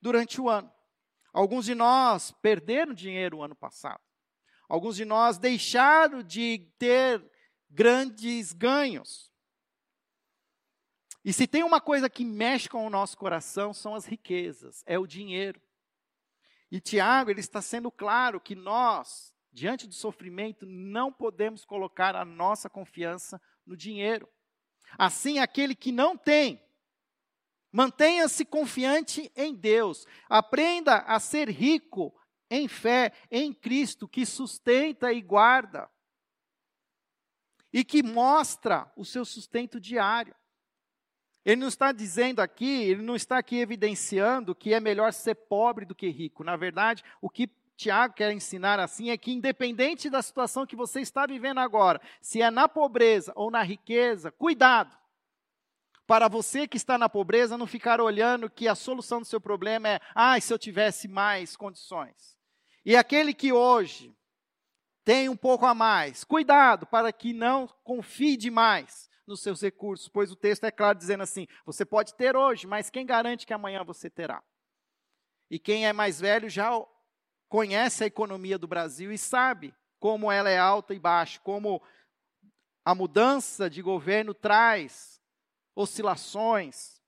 [0.00, 0.72] durante o ano.
[1.30, 4.00] Alguns de nós perderam dinheiro o ano passado.
[4.66, 7.22] Alguns de nós deixaram de ter
[7.68, 9.30] grandes ganhos.
[11.22, 14.98] E se tem uma coisa que mexe com o nosso coração, são as riquezas, é
[14.98, 15.60] o dinheiro.
[16.72, 22.24] E Tiago, ele está sendo claro que nós, diante do sofrimento, não podemos colocar a
[22.24, 24.26] nossa confiança no dinheiro.
[24.96, 26.64] Assim, aquele que não tem,
[27.70, 30.06] mantenha-se confiante em Deus.
[30.30, 32.10] Aprenda a ser rico
[32.48, 35.90] em fé em Cristo, que sustenta e guarda.
[37.70, 40.34] E que mostra o seu sustento diário.
[41.44, 45.84] Ele não está dizendo aqui, ele não está aqui evidenciando que é melhor ser pobre
[45.84, 46.44] do que rico.
[46.44, 51.00] Na verdade, o que Tiago quer ensinar assim é que, independente da situação que você
[51.00, 54.96] está vivendo agora, se é na pobreza ou na riqueza, cuidado.
[56.06, 59.88] Para você que está na pobreza, não ficar olhando que a solução do seu problema
[59.88, 62.38] é, ah, se eu tivesse mais condições.
[62.84, 64.14] E aquele que hoje
[65.04, 70.30] tem um pouco a mais, cuidado para que não confie demais nos seus recursos, pois
[70.30, 73.84] o texto é claro dizendo assim: você pode ter hoje, mas quem garante que amanhã
[73.84, 74.42] você terá?
[75.50, 76.70] E quem é mais velho já
[77.48, 81.82] conhece a economia do Brasil e sabe como ela é alta e baixa, como
[82.84, 85.20] a mudança de governo traz
[85.74, 87.00] oscilações,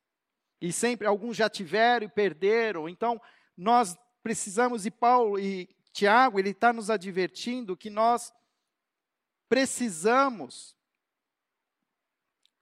[0.60, 2.88] e sempre alguns já tiveram e perderam.
[2.88, 3.20] Então,
[3.56, 8.32] nós precisamos, e Paulo e Tiago, ele está nos advertindo que nós
[9.48, 10.76] precisamos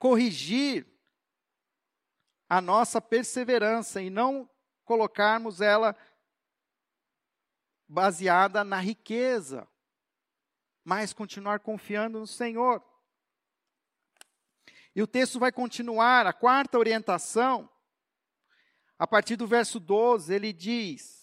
[0.02, 0.84] corrigir
[2.48, 4.50] a nossa perseverança e não
[4.84, 5.96] colocarmos ela
[7.86, 9.68] baseada na riqueza,
[10.82, 12.84] mas continuar confiando no Senhor.
[14.92, 17.70] E o texto vai continuar, a quarta orientação,
[18.98, 21.21] a partir do verso 12, ele diz: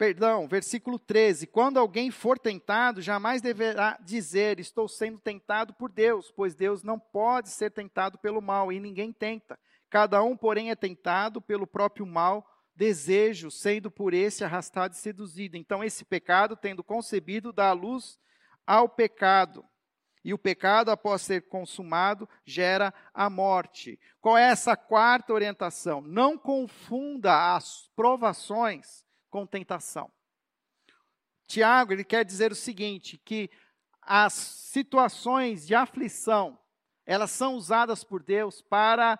[0.00, 6.32] perdão, versículo 13: Quando alguém for tentado, jamais deverá dizer, estou sendo tentado por Deus,
[6.34, 9.58] pois Deus não pode ser tentado pelo mal, e ninguém tenta.
[9.90, 15.58] Cada um, porém, é tentado pelo próprio mal, desejo, sendo por esse arrastado e seduzido.
[15.58, 18.18] Então, esse pecado, tendo concebido, dá luz
[18.66, 19.62] ao pecado.
[20.24, 24.00] E o pecado, após ser consumado, gera a morte.
[24.18, 26.00] Qual é essa quarta orientação?
[26.00, 30.12] Não confunda as provações com tentação.
[31.46, 33.50] Tiago, ele quer dizer o seguinte, que
[34.02, 36.58] as situações de aflição,
[37.06, 39.18] elas são usadas por Deus para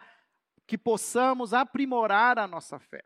[0.67, 3.05] que possamos aprimorar a nossa fé.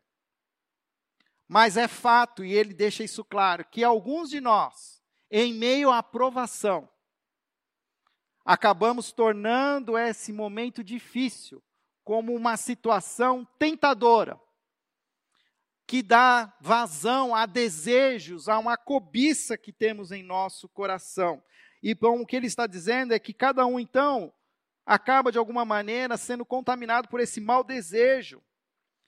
[1.47, 5.99] Mas é fato, e ele deixa isso claro, que alguns de nós, em meio à
[5.99, 6.89] aprovação,
[8.43, 11.63] acabamos tornando esse momento difícil
[12.03, 14.39] como uma situação tentadora
[15.87, 21.43] que dá vazão a desejos, a uma cobiça que temos em nosso coração.
[21.81, 24.33] E bom, o que ele está dizendo é que cada um, então,
[24.85, 28.41] acaba de alguma maneira sendo contaminado por esse mau desejo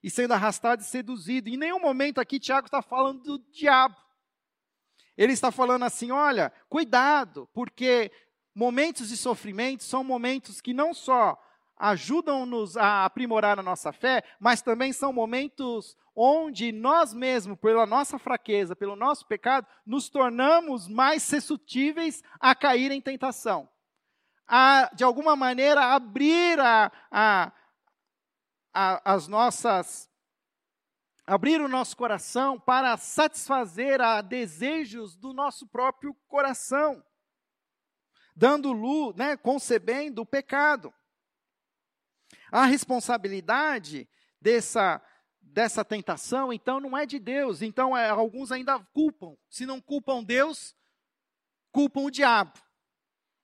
[0.04, 1.50] e sendo arrastado e seduzido.
[1.50, 3.96] Em nenhum momento aqui Tiago está falando do diabo.
[5.16, 8.12] Ele está falando assim: olha, cuidado, porque
[8.54, 11.38] momentos de sofrimento são momentos que não só
[11.78, 18.18] ajudam-nos a aprimorar a nossa fé, mas também são momentos onde nós mesmos, pela nossa
[18.18, 23.70] fraqueza, pelo nosso pecado, nos tornamos mais suscetíveis a cair em tentação.
[24.48, 27.52] A, de alguma maneira, abrir a, a,
[28.74, 30.10] a, as nossas.
[31.28, 37.04] abrir o nosso coração para satisfazer a desejos do nosso próprio coração,
[38.36, 40.94] dando luz, né, concebendo o pecado.
[42.52, 44.08] A responsabilidade
[44.42, 45.02] dessa,
[45.42, 47.62] dessa tentação, então, não é de Deus.
[47.62, 49.36] Então, é, alguns ainda culpam.
[49.50, 50.76] Se não culpam Deus,
[51.72, 52.54] culpam o diabo.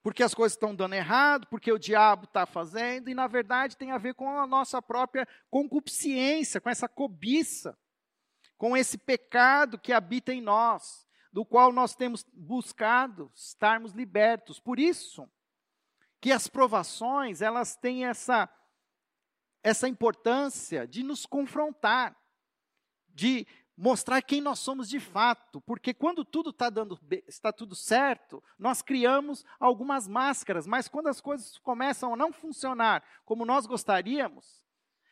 [0.02, 3.92] Porque as coisas estão dando errado, porque o diabo está fazendo, e na verdade tem
[3.92, 7.78] a ver com a nossa própria concupiscência, com essa cobiça,
[8.58, 14.60] com esse pecado que habita em nós, do qual nós temos buscado estarmos libertos.
[14.60, 15.30] Por isso
[16.20, 18.50] que as provações, elas têm essa
[19.64, 22.16] essa importância de nos confrontar,
[23.08, 28.44] de mostrar quem nós somos de fato, porque quando tudo tá dando, está tudo certo,
[28.60, 34.62] nós criamos algumas máscaras, mas quando as coisas começam a não funcionar como nós gostaríamos,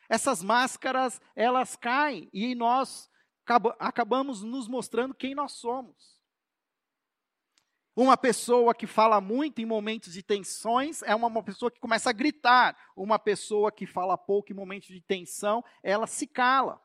[0.07, 3.09] essas máscaras elas caem e nós
[3.79, 6.20] acabamos nos mostrando quem nós somos.
[7.95, 12.13] Uma pessoa que fala muito em momentos de tensões é uma pessoa que começa a
[12.13, 12.77] gritar.
[12.95, 16.81] Uma pessoa que fala pouco em momentos de tensão, ela se cala.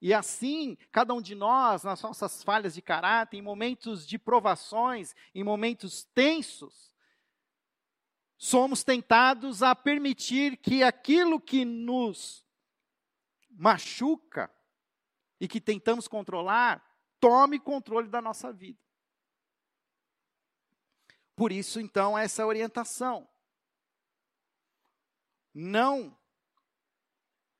[0.00, 5.14] E assim, cada um de nós, nas nossas falhas de caráter, em momentos de provações,
[5.32, 6.92] em momentos tensos,
[8.36, 12.44] somos tentados a permitir que aquilo que nos
[13.48, 14.50] machuca
[15.40, 16.84] e que tentamos controlar,
[17.20, 18.80] tome controle da nossa vida.
[21.42, 23.28] Por isso, então, essa orientação.
[25.52, 26.16] Não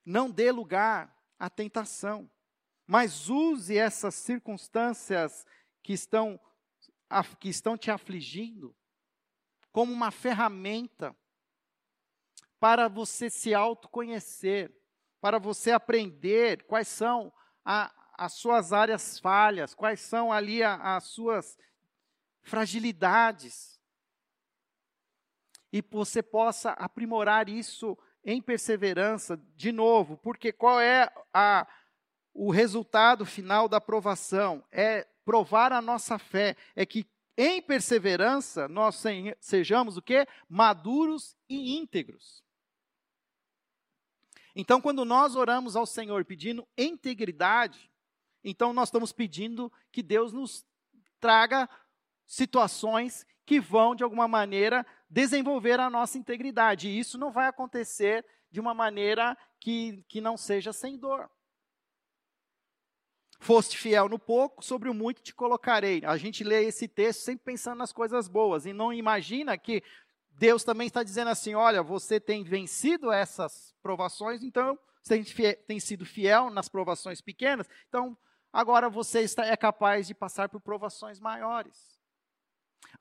[0.05, 2.31] não dê lugar à tentação
[2.93, 5.47] mas use essas circunstâncias
[5.83, 6.39] que estão,
[7.41, 8.77] que estão te afligindo
[9.71, 11.17] como uma ferramenta
[12.61, 14.71] para você se autoconhecer,
[15.23, 17.33] para você aprender quais são
[17.65, 21.57] a, as suas áreas falhas, quais são ali a, as suas
[22.43, 23.72] fragilidades.
[25.73, 31.67] E você possa aprimorar isso em perseverança, de novo, porque qual é a,
[32.33, 37.07] o resultado final da provação, é provar a nossa fé, é que
[37.37, 39.03] em perseverança nós
[39.41, 40.27] sejamos o quê?
[40.49, 42.43] Maduros e íntegros.
[44.55, 47.91] Então, quando nós oramos ao Senhor pedindo integridade,
[48.45, 50.67] então nós estamos pedindo que Deus nos
[51.19, 51.69] traga
[52.27, 56.89] situações que vão, de alguma maneira, desenvolver a nossa integridade.
[56.89, 61.29] E isso não vai acontecer de uma maneira que, que não seja sem dor.
[63.41, 66.01] Foste fiel no pouco, sobre o muito te colocarei.
[66.05, 69.83] A gente lê esse texto sempre pensando nas coisas boas e não imagina que
[70.31, 75.25] Deus também está dizendo assim: olha, você tem vencido essas provações, então você
[75.67, 78.17] tem sido fiel nas provações pequenas, então
[78.53, 81.92] agora você está, é capaz de passar por provações maiores.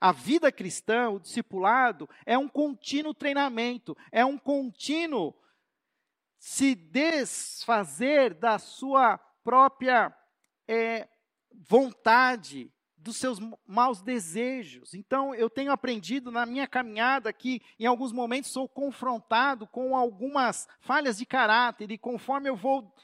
[0.00, 5.34] A vida cristã, o discipulado, é um contínuo treinamento, é um contínuo
[6.38, 10.12] se desfazer da sua própria
[10.66, 11.08] é,
[11.68, 14.94] vontade, dos seus maus desejos.
[14.94, 20.68] Então, eu tenho aprendido na minha caminhada que, em alguns momentos, sou confrontado com algumas
[20.80, 22.94] falhas de caráter, e conforme eu vou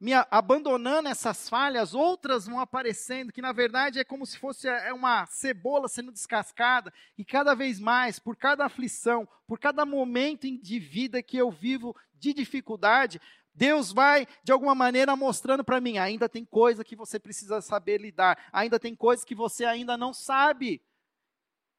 [0.00, 4.92] me abandonando essas falhas, outras vão aparecendo, que na verdade é como se fosse é,
[4.92, 10.78] uma cebola sendo descascada, e cada vez mais, por cada aflição, por cada momento de
[10.78, 13.20] vida que eu vivo de dificuldade,
[13.52, 18.00] Deus vai, de alguma maneira, mostrando para mim: ainda tem coisa que você precisa saber
[18.00, 20.80] lidar, ainda tem coisas que você ainda não sabe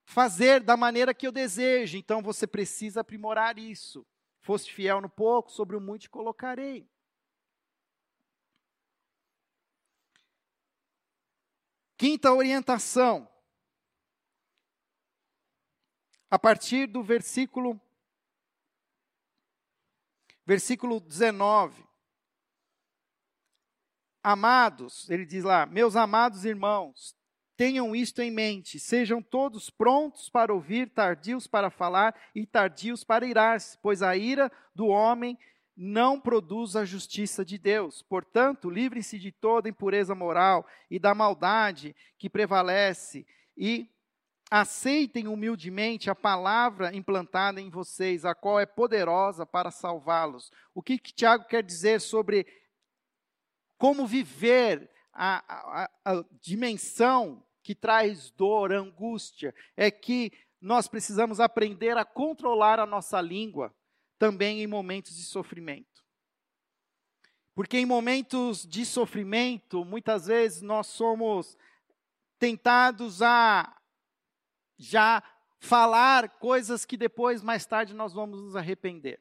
[0.03, 4.05] fazer da maneira que eu desejo, então você precisa aprimorar isso.
[4.41, 6.85] Foste fiel no pouco, sobre o muito te colocarei.
[11.99, 13.29] Quinta orientação.
[16.31, 17.77] A partir do versículo
[20.45, 21.85] versículo 19.
[24.23, 27.13] Amados, ele diz lá, meus amados irmãos,
[27.57, 33.27] tenham isto em mente, sejam todos prontos para ouvir, tardios para falar e tardios para
[33.27, 35.37] irar-se, pois a ira do homem
[35.81, 38.01] não produz a justiça de Deus.
[38.01, 43.89] Portanto, livrem-se de toda impureza moral e da maldade que prevalece e
[44.51, 50.51] aceitem humildemente a palavra implantada em vocês, a qual é poderosa para salvá-los.
[50.75, 52.45] O que, que Tiago quer dizer sobre
[53.77, 59.55] como viver a, a, a dimensão que traz dor, angústia?
[59.77, 63.73] É que nós precisamos aprender a controlar a nossa língua
[64.19, 66.05] também em momentos de sofrimento.
[67.55, 71.57] Porque em momentos de sofrimento, muitas vezes nós somos
[72.37, 73.75] tentados a
[74.77, 75.23] já
[75.59, 79.19] falar coisas que depois, mais tarde, nós vamos nos arrepender.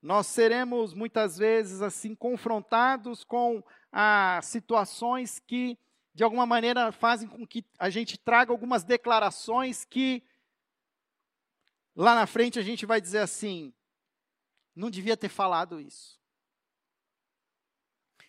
[0.00, 5.78] Nós seremos muitas vezes assim confrontados com ah, situações que,
[6.14, 10.22] de alguma maneira, fazem com que a gente traga algumas declarações que
[11.96, 13.74] lá na frente a gente vai dizer assim:
[14.74, 16.20] não devia ter falado isso.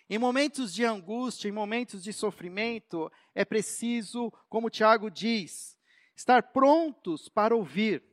[0.09, 5.77] Em momentos de angústia, em momentos de sofrimento, é preciso, como Tiago diz,
[6.17, 8.03] Estar prontos para ouvir.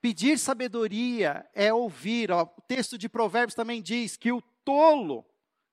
[0.00, 2.30] Pedir sabedoria é ouvir.
[2.30, 5.22] O texto de Provérbios também diz que o tolo,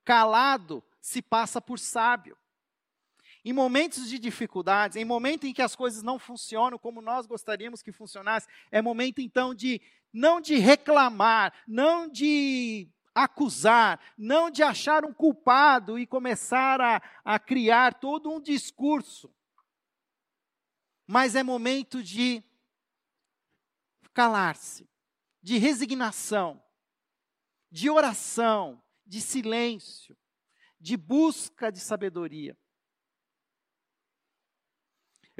[0.03, 2.37] calado, se passa por sábio.
[3.43, 7.81] Em momentos de dificuldades, em momentos em que as coisas não funcionam como nós gostaríamos
[7.81, 9.81] que funcionasse, é momento então de
[10.13, 17.39] não de reclamar, não de acusar, não de achar um culpado e começar a, a
[17.39, 19.33] criar todo um discurso,
[21.07, 22.43] mas é momento de
[24.13, 24.89] calar-se,
[25.41, 26.61] de resignação,
[27.69, 30.17] de oração, de silêncio,
[30.79, 32.57] de busca de sabedoria.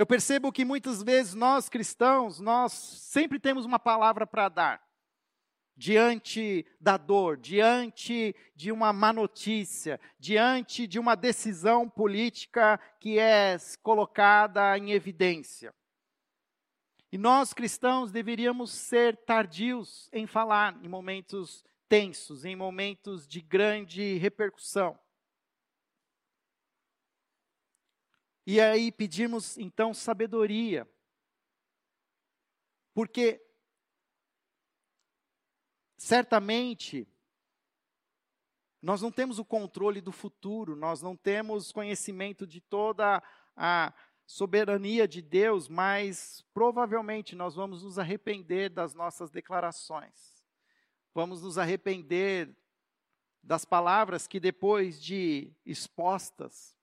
[0.02, 4.82] Eu percebo que muitas vezes nós cristãos, nós sempre temos uma palavra para dar.
[5.78, 13.56] Diante da dor, diante de uma má notícia, diante de uma decisão política que é
[13.84, 15.72] colocada em evidência.
[17.12, 24.18] E nós cristãos deveríamos ser tardios em falar em momentos tensos, em momentos de grande
[24.18, 24.98] repercussão.
[28.46, 30.90] E aí pedimos então sabedoria.
[32.94, 33.42] Porque
[35.98, 37.08] certamente
[38.82, 43.22] nós não temos o controle do futuro, nós não temos conhecimento de toda
[43.56, 43.94] a
[44.26, 50.44] soberania de Deus, mas provavelmente nós vamos nos arrepender das nossas declarações.
[51.14, 52.56] Vamos nos arrepender
[53.44, 56.76] das palavras que depois de expostas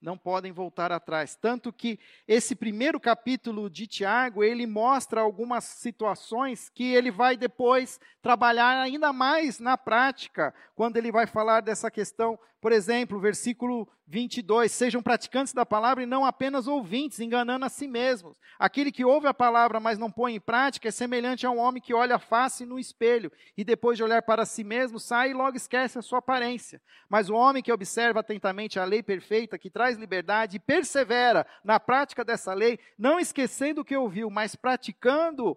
[0.00, 1.36] não podem voltar atrás.
[1.36, 8.00] Tanto que esse primeiro capítulo de Tiago, ele mostra algumas situações que ele vai depois
[8.22, 14.72] trabalhar ainda mais na prática, quando ele vai falar dessa questão por exemplo, versículo 22,
[14.72, 18.36] sejam praticantes da palavra e não apenas ouvintes, enganando a si mesmos.
[18.58, 21.80] Aquele que ouve a palavra, mas não põe em prática, é semelhante a um homem
[21.80, 25.34] que olha a face no espelho e depois de olhar para si mesmo, sai e
[25.34, 26.82] logo esquece a sua aparência.
[27.08, 31.80] Mas o homem que observa atentamente a lei perfeita, que traz liberdade e persevera na
[31.80, 35.56] prática dessa lei, não esquecendo o que ouviu, mas praticando,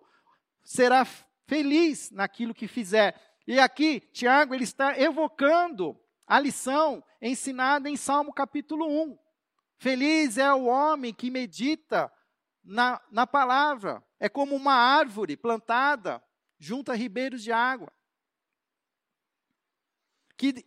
[0.64, 1.06] será
[1.48, 3.20] feliz naquilo que fizer.
[3.46, 9.18] E aqui, Tiago, ele está evocando a lição ensinada em Salmo capítulo 1.
[9.78, 12.12] Feliz é o homem que medita
[12.64, 14.04] na, na palavra.
[14.20, 16.24] É como uma árvore plantada
[16.60, 17.92] junto a ribeiros de água.
[20.38, 20.66] Que,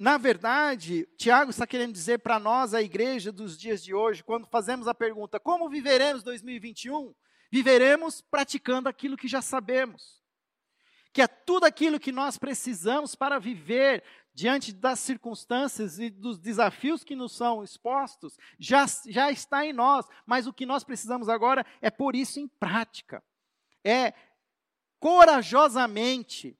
[0.00, 4.46] na verdade, Tiago está querendo dizer para nós, a igreja dos dias de hoje, quando
[4.46, 7.14] fazemos a pergunta: como viveremos 2021?
[7.52, 10.18] Viveremos praticando aquilo que já sabemos.
[11.12, 17.04] Que é tudo aquilo que nós precisamos para viver diante das circunstâncias e dos desafios
[17.04, 21.66] que nos são expostos, já, já está em nós, mas o que nós precisamos agora
[21.82, 23.22] é pôr isso em prática.
[23.84, 24.14] É
[24.98, 26.58] corajosamente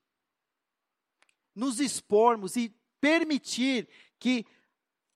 [1.54, 3.88] nos expormos e permitir
[4.18, 4.44] que,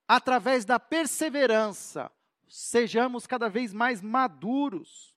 [0.09, 2.11] através da perseverança,
[2.49, 5.14] sejamos cada vez mais maduros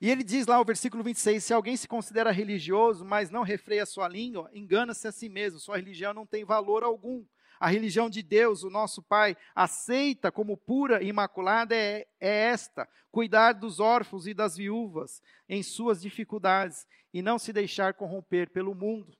[0.00, 3.86] e ele diz lá o versículo 26: Se alguém se considera religioso, mas não refreia
[3.86, 7.24] sua língua, engana-se a si mesmo, sua religião não tem valor algum.
[7.58, 12.86] A religião de Deus, o nosso Pai, aceita como pura e imaculada é, é esta:
[13.10, 18.74] cuidar dos órfãos e das viúvas em suas dificuldades e não se deixar corromper pelo
[18.74, 19.16] mundo.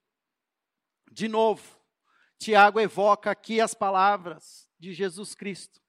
[1.11, 1.79] De novo,
[2.39, 5.81] Tiago evoca aqui as palavras de Jesus Cristo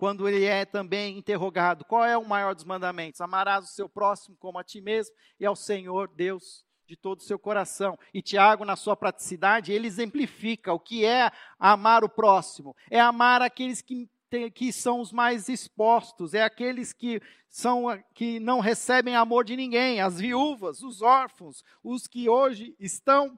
[0.00, 3.20] quando ele é também interrogado: qual é o maior dos mandamentos?
[3.20, 7.22] Amarás o seu próximo como a ti mesmo e ao Senhor Deus de todo o
[7.22, 7.98] seu coração.
[8.12, 13.42] E Tiago, na sua praticidade, ele exemplifica o que é amar o próximo: é amar
[13.42, 14.08] aqueles que
[14.54, 20.00] que são os mais expostos, é aqueles que são que não recebem amor de ninguém,
[20.00, 23.36] as viúvas, os órfãos, os que hoje estão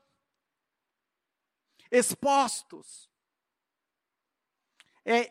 [1.93, 3.11] expostos.
[5.05, 5.30] É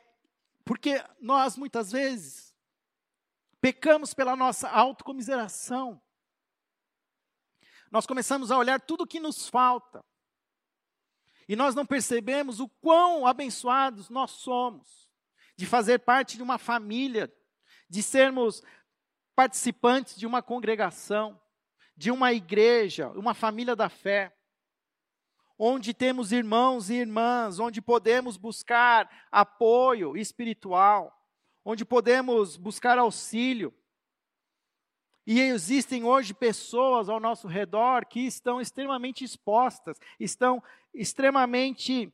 [0.63, 2.55] porque nós muitas vezes
[3.59, 6.01] pecamos pela nossa autocomiseração.
[7.89, 10.05] Nós começamos a olhar tudo o que nos falta.
[11.49, 15.09] E nós não percebemos o quão abençoados nós somos
[15.57, 17.31] de fazer parte de uma família,
[17.89, 18.63] de sermos
[19.35, 21.39] participantes de uma congregação,
[21.97, 24.35] de uma igreja, uma família da fé
[25.63, 31.23] onde temos irmãos e irmãs, onde podemos buscar apoio espiritual,
[31.63, 33.71] onde podemos buscar auxílio.
[35.23, 40.63] E existem hoje pessoas ao nosso redor que estão extremamente expostas, estão
[40.95, 42.11] extremamente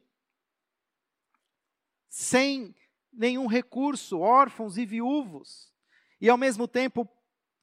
[2.10, 2.76] sem
[3.14, 5.72] nenhum recurso, órfãos e viúvos.
[6.20, 7.08] E ao mesmo tempo,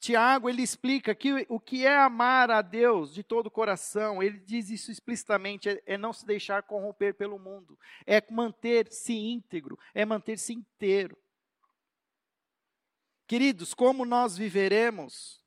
[0.05, 4.39] Tiago, ele explica que o que é amar a Deus de todo o coração, ele
[4.39, 10.05] diz isso explicitamente, é, é não se deixar corromper pelo mundo, é manter-se íntegro, é
[10.05, 11.17] manter-se inteiro.
[13.27, 15.43] Queridos, como nós viveremos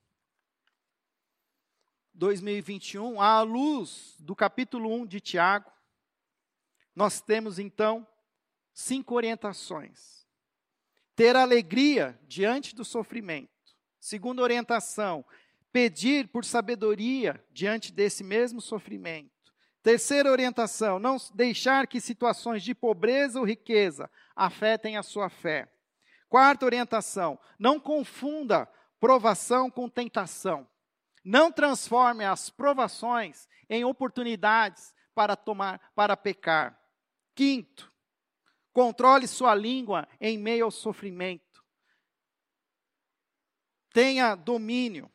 [2.14, 5.70] 2021 à luz do capítulo 1 de Tiago,
[6.96, 8.04] nós temos então
[8.74, 10.26] cinco orientações.
[11.14, 13.56] Ter alegria diante do sofrimento
[14.00, 15.24] Segunda orientação,
[15.72, 19.30] pedir por sabedoria diante desse mesmo sofrimento.
[19.82, 25.68] Terceira orientação, não deixar que situações de pobreza ou riqueza afetem a sua fé.
[26.28, 28.68] Quarta orientação, não confunda
[29.00, 30.68] provação com tentação.
[31.24, 36.78] Não transforme as provações em oportunidades para tomar para pecar.
[37.34, 37.92] Quinto,
[38.72, 41.47] controle sua língua em meio ao sofrimento.
[43.90, 45.10] Tenha domínio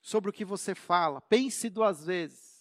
[0.00, 1.20] sobre o que você fala.
[1.20, 2.54] Pense duas vezes.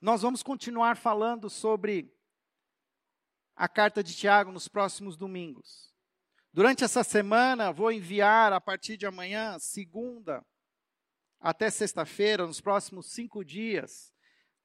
[0.00, 2.14] Nós vamos continuar falando sobre
[3.56, 5.92] a carta de Tiago nos próximos domingos.
[6.52, 10.46] Durante essa semana, vou enviar a partir de amanhã, segunda,
[11.40, 14.14] até sexta-feira, nos próximos cinco dias,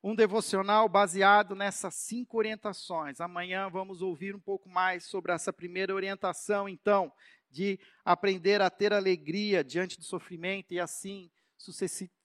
[0.03, 3.21] um devocional baseado nessas cinco orientações.
[3.21, 7.11] Amanhã vamos ouvir um pouco mais sobre essa primeira orientação, então,
[7.49, 11.29] de aprender a ter alegria diante do sofrimento e assim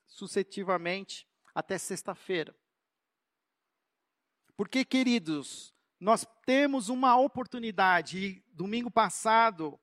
[0.06, 2.56] sucessivamente até sexta-feira.
[4.56, 9.78] Porque, queridos, nós temos uma oportunidade, e domingo passado,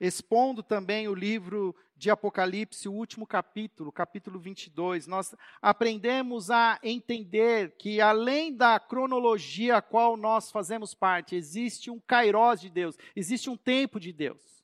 [0.00, 7.74] expondo também o livro de Apocalipse, o último capítulo, capítulo 22, nós aprendemos a entender
[7.78, 13.48] que além da cronologia a qual nós fazemos parte, existe um kairós de Deus, existe
[13.48, 14.56] um tempo de Deus.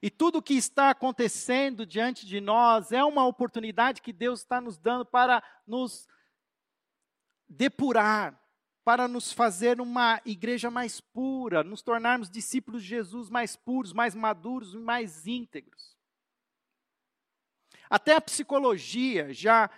[0.00, 4.60] E tudo o que está acontecendo diante de nós é uma oportunidade que Deus está
[4.60, 6.08] nos dando para nos
[7.48, 8.38] depurar,
[8.88, 14.14] para nos fazer uma igreja mais pura, nos tornarmos discípulos de Jesus mais puros, mais
[14.14, 15.94] maduros e mais íntegros.
[17.90, 19.68] Até a psicologia já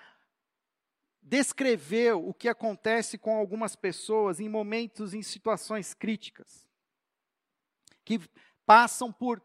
[1.21, 6.65] descreveu o que acontece com algumas pessoas em momentos, em situações críticas,
[8.05, 8.21] que
[8.65, 9.43] passam por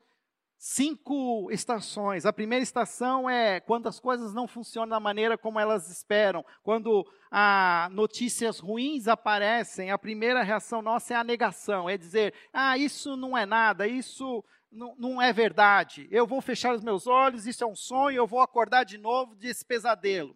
[0.67, 2.25] cinco estações.
[2.25, 6.43] A primeira estação é quando as coisas não funcionam da maneira como elas esperam.
[6.63, 12.75] Quando ah, notícias ruins aparecem, a primeira reação nossa é a negação, é dizer: ah,
[12.79, 16.07] isso não é nada, isso não, não é verdade.
[16.09, 19.35] Eu vou fechar os meus olhos, isso é um sonho, eu vou acordar de novo
[19.35, 20.35] desse pesadelo.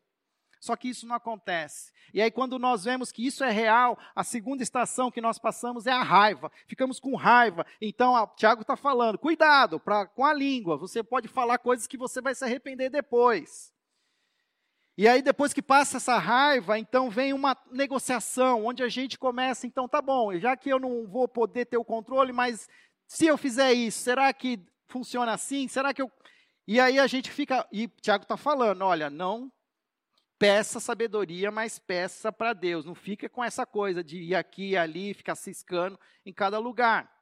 [0.60, 1.92] Só que isso não acontece.
[2.14, 5.88] E aí, quando nós vemos que isso é real, a segunda estação que nós passamos
[5.88, 6.52] é a raiva.
[6.68, 7.66] Ficamos com raiva.
[7.82, 10.78] Então, o Tiago está falando: cuidado pra, com a língua.
[10.78, 13.72] Você pode falar coisas que você vai se arrepender depois.
[14.98, 19.66] E aí, depois que passa essa raiva, então vem uma negociação, onde a gente começa,
[19.66, 22.68] então, tá bom, já que eu não vou poder ter o controle, mas
[23.08, 25.70] se eu fizer isso, será que funciona assim?
[25.70, 26.12] Será que eu.
[26.68, 27.66] E aí a gente fica.
[27.72, 29.50] E Tiago está falando: olha, não
[30.40, 32.86] peça sabedoria, mas peça para Deus.
[32.86, 37.14] Não fica com essa coisa de ir aqui e ali, ficar ciscando em cada lugar.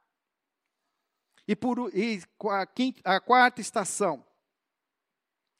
[1.46, 4.24] E, por, e a, quinta, a quarta estação.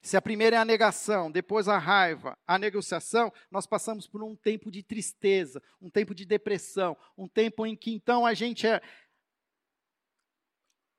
[0.01, 4.37] Se a primeira é a negação, depois a raiva, a negociação, nós passamos por um
[4.37, 8.81] tempo de tristeza, um tempo de depressão, um tempo em que então a gente é,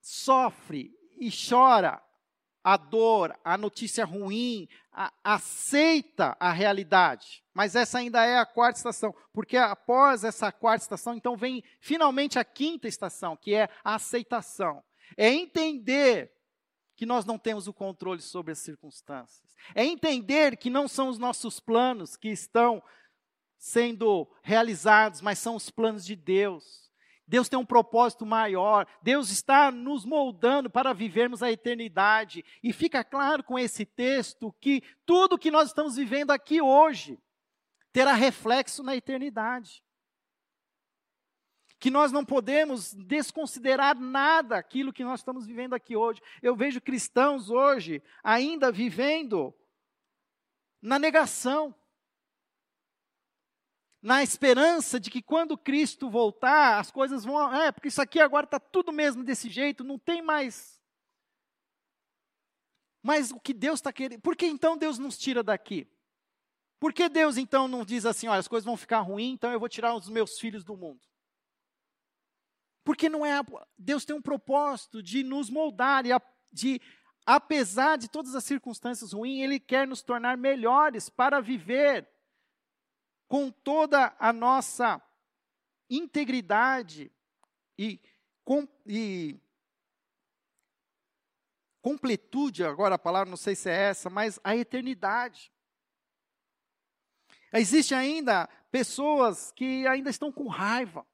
[0.01, 2.03] sofre e chora
[2.64, 7.43] a dor, a notícia ruim, a, aceita a realidade.
[7.53, 12.38] Mas essa ainda é a quarta estação, porque após essa quarta estação, então vem finalmente
[12.38, 14.84] a quinta estação, que é a aceitação.
[15.18, 16.32] É entender
[16.95, 19.55] que nós não temos o controle sobre as circunstâncias.
[19.74, 22.84] É entender que não são os nossos planos que estão
[23.57, 26.89] sendo realizados, mas são os planos de Deus.
[27.30, 28.88] Deus tem um propósito maior.
[29.03, 32.43] Deus está nos moldando para vivermos a eternidade.
[32.63, 37.19] E fica claro com esse texto que tudo que nós estamos vivendo aqui hoje
[37.93, 39.84] terá reflexo na eternidade.
[41.77, 46.19] Que nós não podemos desconsiderar nada aquilo que nós estamos vivendo aqui hoje.
[46.41, 49.53] Eu vejo cristãos hoje ainda vivendo
[50.82, 51.75] na negação
[54.02, 57.54] na esperança de que quando Cristo voltar, as coisas vão.
[57.54, 60.80] É, porque isso aqui agora está tudo mesmo desse jeito, não tem mais.
[63.02, 64.22] Mas o que Deus está querendo.
[64.22, 65.88] Por que então Deus nos tira daqui?
[66.80, 69.60] Por que Deus então não diz assim, olha, as coisas vão ficar ruins, então eu
[69.60, 71.02] vou tirar os meus filhos do mundo?
[72.86, 73.41] Porque não é
[73.78, 76.10] Deus tem um propósito de nos moldar e
[76.52, 76.82] de
[77.26, 82.10] apesar de todas as circunstâncias ruins, ele quer nos tornar melhores para viver
[83.30, 84.99] com toda a nossa
[85.88, 87.11] integridade
[87.77, 88.01] e,
[88.43, 89.39] com, e
[91.80, 95.53] completude, agora a palavra não sei se é essa, mas a eternidade.
[97.53, 101.05] Existem ainda pessoas que ainda estão com raiva,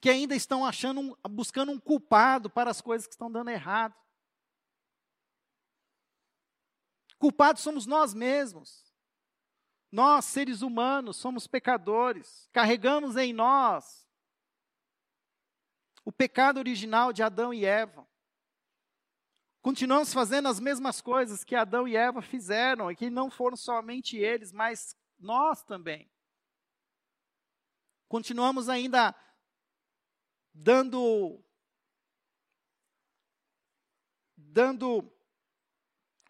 [0.00, 3.94] que ainda estão achando, buscando um culpado para as coisas que estão dando errado.
[7.16, 8.89] Culpados somos nós mesmos.
[9.90, 14.08] Nós, seres humanos, somos pecadores, carregamos em nós
[16.04, 18.06] o pecado original de Adão e Eva.
[19.62, 24.16] Continuamos fazendo as mesmas coisas que Adão e Eva fizeram, e que não foram somente
[24.16, 26.10] eles, mas nós também.
[28.08, 29.14] Continuamos ainda
[30.52, 31.44] dando
[34.36, 35.12] dando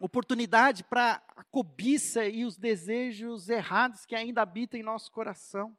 [0.01, 5.77] oportunidade para a cobiça e os desejos errados que ainda habitam em nosso coração.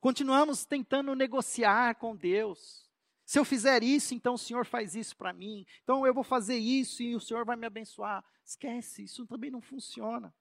[0.00, 2.88] Continuamos tentando negociar com Deus.
[3.24, 5.66] Se eu fizer isso, então o Senhor faz isso para mim.
[5.82, 8.24] Então eu vou fazer isso e o Senhor vai me abençoar.
[8.44, 10.34] Esquece, isso também não funciona.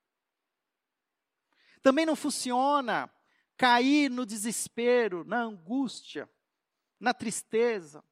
[1.82, 3.12] Também não funciona
[3.58, 6.30] cair no desespero, na angústia,
[7.00, 8.04] na tristeza.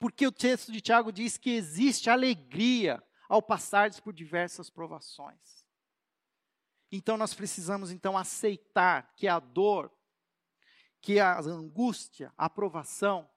[0.00, 5.68] Porque o texto de Tiago diz que existe alegria ao passar por diversas provações.
[6.90, 9.92] Então nós precisamos então aceitar que a dor,
[11.02, 13.30] que a angústia, a provação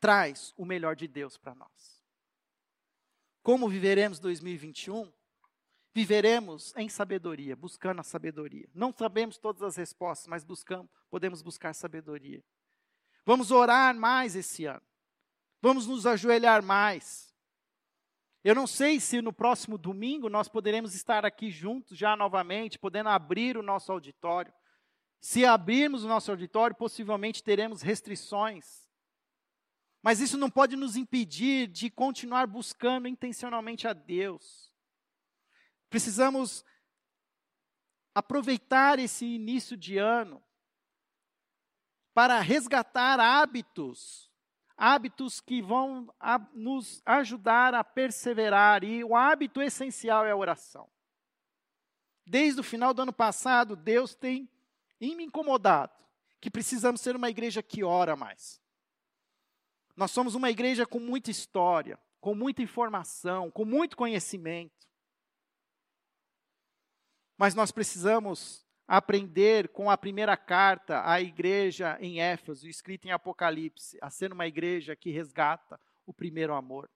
[0.00, 2.04] traz o melhor de Deus para nós.
[3.40, 5.12] Como viveremos 2021?
[5.94, 8.68] Viveremos em sabedoria, buscando a sabedoria.
[8.74, 12.44] Não sabemos todas as respostas, mas buscamos, podemos buscar sabedoria.
[13.24, 14.82] Vamos orar mais esse ano.
[15.60, 17.34] Vamos nos ajoelhar mais.
[18.44, 23.08] Eu não sei se no próximo domingo nós poderemos estar aqui juntos já novamente, podendo
[23.08, 24.52] abrir o nosso auditório.
[25.20, 28.88] Se abrirmos o nosso auditório, possivelmente teremos restrições.
[30.02, 34.72] Mas isso não pode nos impedir de continuar buscando intencionalmente a Deus.
[35.90, 36.64] Precisamos
[38.14, 40.42] aproveitar esse início de ano
[42.18, 44.28] para resgatar hábitos,
[44.76, 50.90] hábitos que vão a, nos ajudar a perseverar, e o hábito essencial é a oração.
[52.26, 54.50] Desde o final do ano passado, Deus tem
[55.00, 55.92] me incomodado
[56.40, 58.60] que precisamos ser uma igreja que ora mais.
[59.96, 64.88] Nós somos uma igreja com muita história, com muita informação, com muito conhecimento.
[67.36, 73.98] Mas nós precisamos aprender com a primeira carta à igreja em Éfeso, escrita em Apocalipse,
[74.00, 76.90] a ser uma igreja que resgata o primeiro amor.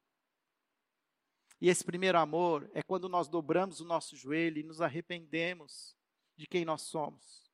[1.60, 5.94] E esse primeiro amor é quando nós dobramos o nosso joelho e nos arrependemos
[6.34, 7.44] de quem nós somos.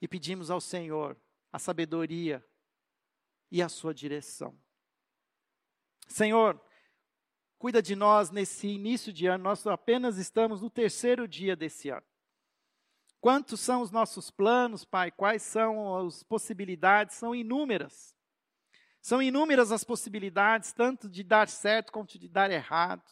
[0.00, 1.20] E pedimos ao Senhor
[1.52, 2.46] a sabedoria
[3.50, 4.56] e a sua direção.
[6.06, 6.60] Senhor,
[7.64, 9.44] cuida de nós nesse início de ano.
[9.44, 12.04] Nós apenas estamos no terceiro dia desse ano.
[13.22, 15.10] Quantos são os nossos planos, Pai?
[15.10, 17.16] Quais são as possibilidades?
[17.16, 18.14] São inúmeras.
[19.00, 23.10] São inúmeras as possibilidades, tanto de dar certo quanto de dar errado.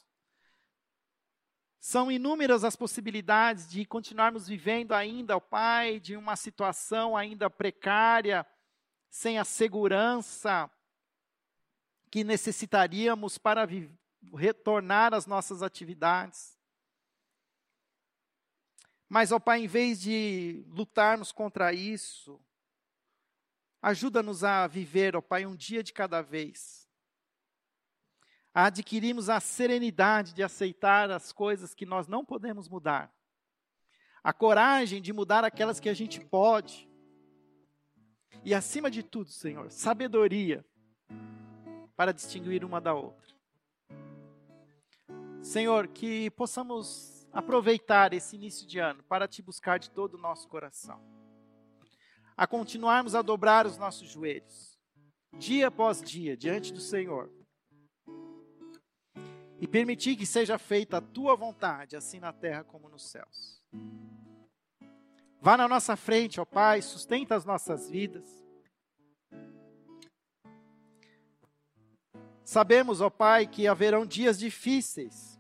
[1.81, 8.47] São inúmeras as possibilidades de continuarmos vivendo ainda, Pai, de uma situação ainda precária,
[9.09, 10.71] sem a segurança
[12.11, 13.65] que necessitaríamos para
[14.35, 16.57] retornar às nossas atividades.
[19.09, 22.41] Mas, ó Pai, em vez de lutarmos contra isso,
[23.83, 26.89] ajuda-nos a viver, ó Pai, um dia de cada vez.
[28.55, 33.13] A adquirirmos a serenidade de aceitar as coisas que nós não podemos mudar.
[34.25, 36.89] A coragem de mudar aquelas que a gente pode.
[38.45, 40.65] E acima de tudo, Senhor, sabedoria
[41.95, 43.32] para distinguir uma da outra.
[45.43, 50.49] Senhor, que possamos aproveitar esse início de ano para te buscar de todo o nosso
[50.49, 51.03] coração.
[52.37, 54.79] A continuarmos a dobrar os nossos joelhos,
[55.37, 57.29] dia após dia, diante do Senhor.
[59.61, 63.61] E permitir que seja feita a tua vontade, assim na terra como nos céus.
[65.41, 68.43] Vá na nossa frente, ó Pai, sustenta as nossas vidas.
[72.45, 75.32] Sabemos, ó Pai, que haverão dias difíceis,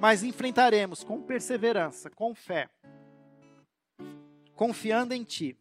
[0.00, 2.70] mas enfrentaremos com perseverança, com fé,
[4.54, 5.58] confiando em Ti,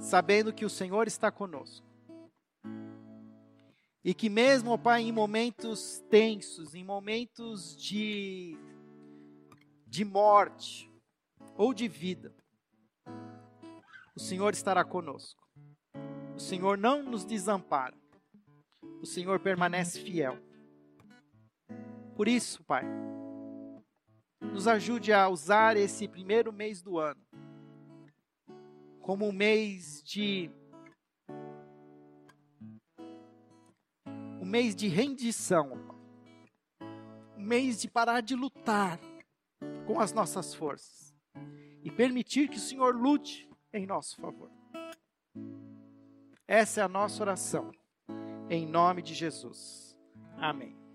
[0.00, 1.86] sabendo que o Senhor está conosco.
[4.02, 8.56] E que mesmo, ó Pai, em momentos tensos, em momentos de,
[9.86, 10.90] de morte
[11.54, 12.32] ou de vida,
[14.14, 15.46] o Senhor estará conosco.
[16.34, 17.96] O Senhor não nos desampara.
[19.02, 20.38] O Senhor permanece fiel.
[22.16, 22.82] Por isso, Pai,
[24.40, 27.20] nos ajude a usar esse primeiro mês do ano
[29.02, 30.50] como um mês de
[34.40, 35.72] um mês de rendição,
[37.36, 38.98] um mês de parar de lutar
[39.86, 41.14] com as nossas forças
[41.84, 44.50] e permitir que o Senhor lute em nosso favor.
[46.48, 47.70] Essa é a nossa oração.
[48.48, 49.96] Em nome de Jesus.
[50.38, 50.85] Amém.